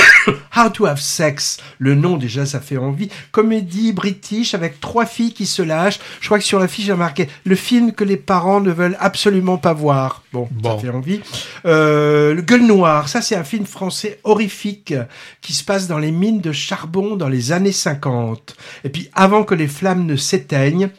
[0.58, 3.10] How to Have Sex, le nom déjà ça fait envie.
[3.32, 6.00] Comédie british avec trois filles qui se lâchent.
[6.20, 8.98] Je crois que sur la fiche j'ai marqué le film que les parents ne veulent
[9.00, 10.24] absolument pas voir.
[10.34, 10.76] Bon, Bon.
[10.76, 11.22] ça fait envie.
[11.66, 14.94] Euh, le Gueule Noire, ça c'est un film français horrifique
[15.42, 18.58] qui se passe dans les mines de charbon dans les années 50.
[18.84, 20.90] Et puis avant que les flammes ne s'éteignent,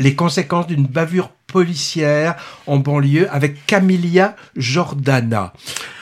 [0.00, 2.34] les conséquences d'une bavure policière
[2.66, 5.52] en banlieue avec Camilia Jordana.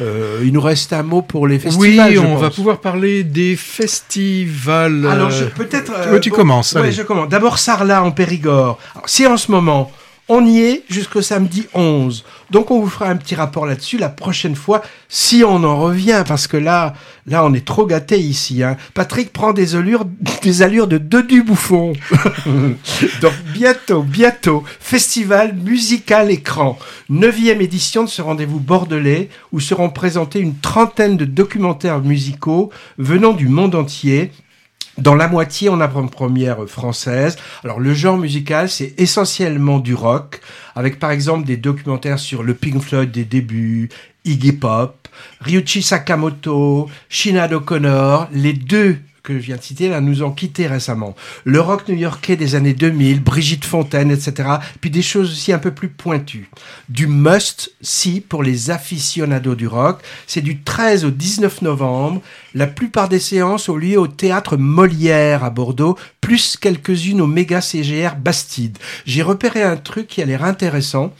[0.00, 2.14] Euh, il nous reste un mot pour les Oui, festivals.
[2.14, 5.06] je on va pouvoir parler des festivals.
[5.06, 5.92] Alors, euh, peut-être.
[6.12, 6.92] oui, tu commences, Ouais, allez.
[6.92, 7.28] je commence.
[7.28, 8.78] D'abord, Sarlat en Périgord.
[8.94, 9.90] Alors, C'est en ce moment.
[10.30, 12.22] On y est jusqu'au samedi 11.
[12.50, 16.22] Donc, on vous fera un petit rapport là-dessus la prochaine fois, si on en revient,
[16.28, 16.92] parce que là,
[17.26, 18.62] là, on est trop gâtés ici.
[18.62, 18.76] Hein.
[18.92, 20.04] Patrick prend des allures,
[20.42, 21.94] des allures de deux du bouffon.
[23.22, 26.78] Donc, bientôt, bientôt, festival musical écran.
[27.08, 33.32] Neuvième édition de ce rendez-vous bordelais, où seront présentés une trentaine de documentaires musicaux venant
[33.32, 34.30] du monde entier,
[34.98, 37.36] dans la moitié en avant-première française.
[37.64, 40.40] Alors le genre musical, c'est essentiellement du rock,
[40.74, 43.88] avec par exemple des documentaires sur le Pink Floyd des débuts,
[44.24, 45.08] Iggy Pop,
[45.40, 51.14] Ryuichi Sakamoto, Shinado O'Connor, les deux que je viens de citer nous ont quittés récemment.
[51.44, 54.48] Le rock new-yorkais des années 2000, Brigitte Fontaine, etc.
[54.80, 56.48] Puis des choses aussi un peu plus pointues.
[56.88, 60.00] Du must-see pour les aficionados du rock.
[60.26, 62.22] C'est du 13 au 19 novembre.
[62.54, 67.60] La plupart des séances ont lieu au théâtre Molière à Bordeaux, plus quelques-unes au méga
[67.60, 68.78] CGR Bastide.
[69.04, 71.12] J'ai repéré un truc qui a l'air intéressant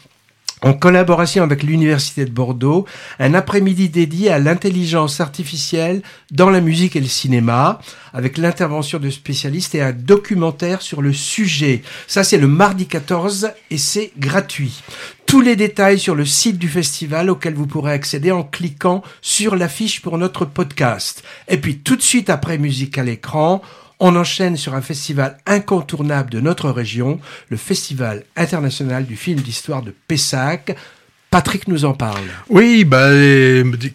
[0.61, 2.85] en collaboration avec l'Université de Bordeaux,
[3.19, 6.01] un après-midi dédié à l'intelligence artificielle
[6.31, 7.79] dans la musique et le cinéma,
[8.13, 11.81] avec l'intervention de spécialistes et un documentaire sur le sujet.
[12.07, 14.81] Ça, c'est le mardi 14 et c'est gratuit.
[15.25, 19.55] Tous les détails sur le site du festival auquel vous pourrez accéder en cliquant sur
[19.55, 21.23] l'affiche pour notre podcast.
[21.47, 23.61] Et puis, tout de suite après Musique à l'écran,
[23.99, 27.19] on enchaîne sur un festival incontournable de notre région,
[27.49, 30.75] le Festival international du film d'histoire de Pessac,
[31.31, 32.23] Patrick nous en parle.
[32.49, 33.11] Oui, bah,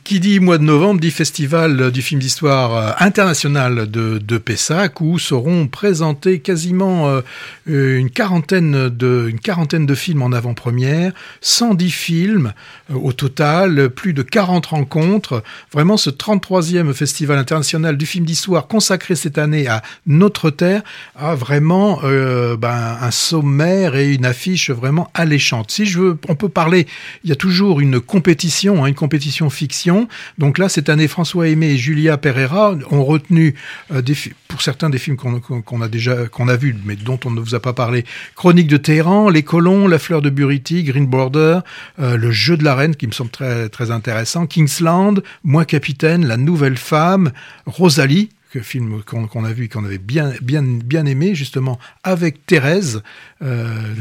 [0.04, 5.18] qui dit mois de novembre dit festival du film d'histoire euh, international de, Pessac où
[5.18, 7.22] seront présentés quasiment euh,
[7.66, 12.52] une quarantaine de une quarantaine de films en avant-première, 110 films
[12.92, 15.42] euh, au total, plus de 40 rencontres.
[15.72, 20.82] Vraiment, ce 33e festival international du film d'histoire consacré cette année à notre terre
[21.16, 25.70] a vraiment ben, un sommaire et une affiche vraiment alléchante.
[25.70, 26.86] Si je veux, on peut parler
[27.24, 30.08] il y a toujours une compétition, hein, une compétition fiction.
[30.38, 33.54] Donc là, cette année, François Aimé et Julia Pereira ont retenu
[33.92, 34.14] euh, des,
[34.46, 37.54] pour certains des films qu'on a déjà qu'on a vus, mais dont on ne vous
[37.54, 38.04] a pas parlé.
[38.36, 41.60] Chronique de Téhéran, Les Colons, La Fleur de Buriti, Green Border,
[41.98, 46.26] euh, Le Jeu de la Reine, qui me semble très très intéressant, Kingsland, Moi Capitaine,
[46.26, 47.32] La Nouvelle Femme,
[47.66, 48.28] Rosalie,
[48.62, 53.02] film qu'on a vu et qu'on avait bien, bien, bien aimé, justement, avec Thérèse.
[53.42, 53.94] Euh,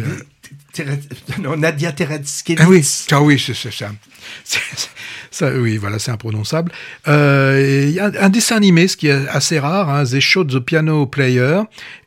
[1.58, 2.56] Nadia Teretsky.
[2.60, 3.40] Ah oui, ah oui
[4.44, 4.60] c'est
[5.32, 5.52] ça.
[5.56, 6.72] Oui, voilà, c'est imprononçable.
[7.08, 10.60] Euh, y a un dessin animé, ce qui est assez rare, hein, The Show the
[10.60, 11.62] Piano Player,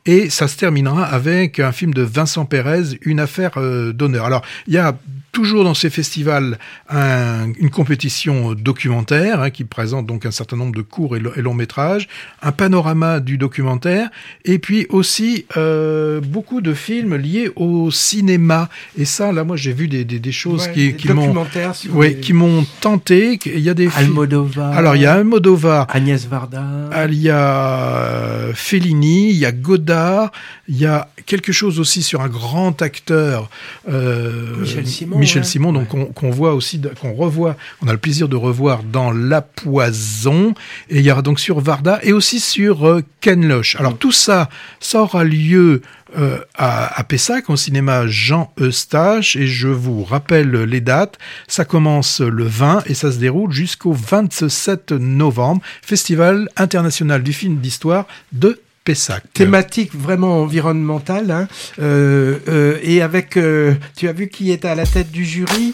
[0.05, 4.25] et ça se terminera avec un film de Vincent Pérez, Une affaire euh, d'honneur.
[4.25, 4.97] Alors, il y a
[5.37, 6.57] toujours dans ces festivals
[6.89, 12.07] une compétition documentaire hein, qui présente donc un certain nombre de courts et, longs métrages,
[12.41, 14.09] un panorama du documentaire,
[14.45, 18.67] et puis aussi euh, beaucoup de films liés au cinéma.
[18.97, 21.45] Et ça, là, moi, j'ai vu des, des, choses qui, qui m'ont
[21.91, 23.39] oui, qui m'ont tenté.
[23.45, 24.75] Il y a des Almodovar.
[24.75, 25.85] Alors, il y a Almodovar.
[25.91, 26.65] Agnès Varda.
[27.09, 30.31] Il y a euh, Fellini, il y a Godard,
[30.67, 33.51] il y a quelque chose aussi sur un grand acteur.
[33.87, 35.17] Euh, Michel Simon.
[35.17, 39.11] Michel Simon, donc qu'on voit aussi, qu'on revoit, on a le plaisir de revoir dans
[39.11, 40.53] La Poison,
[40.89, 43.75] et il y aura donc sur Varda et aussi sur euh, Ken Loach.
[43.75, 44.49] Alors tout ça,
[44.79, 45.81] ça aura lieu
[46.17, 51.17] euh, à, à, Pessac, au cinéma Jean Eustache, et je vous rappelle les dates.
[51.47, 57.57] Ça commence le 20 et ça se déroule jusqu'au 27 novembre, Festival international du film
[57.57, 59.21] d'histoire de Pessac.
[59.33, 61.29] Thématique vraiment environnementale.
[61.29, 61.49] Hein.
[61.79, 65.73] Euh, euh, et avec, euh, tu as vu qui est à la tête du jury?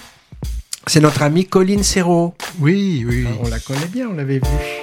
[0.87, 2.33] C'est notre ami Colline Serrault.
[2.59, 3.27] Oui, oui.
[3.39, 4.82] on la connaît bien, on l'avait vue.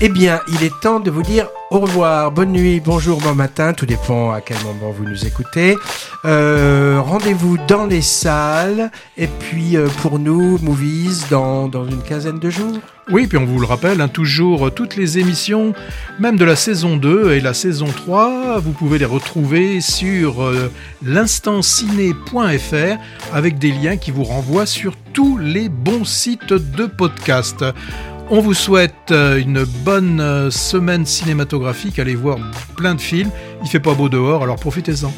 [0.00, 3.72] Eh bien, il est temps de vous dire au revoir, bonne nuit, bonjour, bon matin,
[3.72, 5.76] tout dépend à quel moment vous nous écoutez.
[6.24, 12.38] Euh, rendez-vous dans les salles et puis euh, pour nous, Movies, dans, dans une quinzaine
[12.38, 12.78] de jours.
[13.10, 15.74] Oui, puis on vous le rappelle, hein, toujours toutes les émissions,
[16.20, 20.70] même de la saison 2 et la saison 3, vous pouvez les retrouver sur euh,
[21.04, 22.96] l'instantciné.fr
[23.32, 27.64] avec des liens qui vous renvoient sur tous les bons sites de podcast.
[28.28, 32.00] On vous souhaite euh, une bonne euh, semaine cinématographique.
[32.00, 32.38] Allez voir
[32.76, 33.30] plein de films.
[33.62, 35.12] Il fait pas beau dehors, alors profitez-en.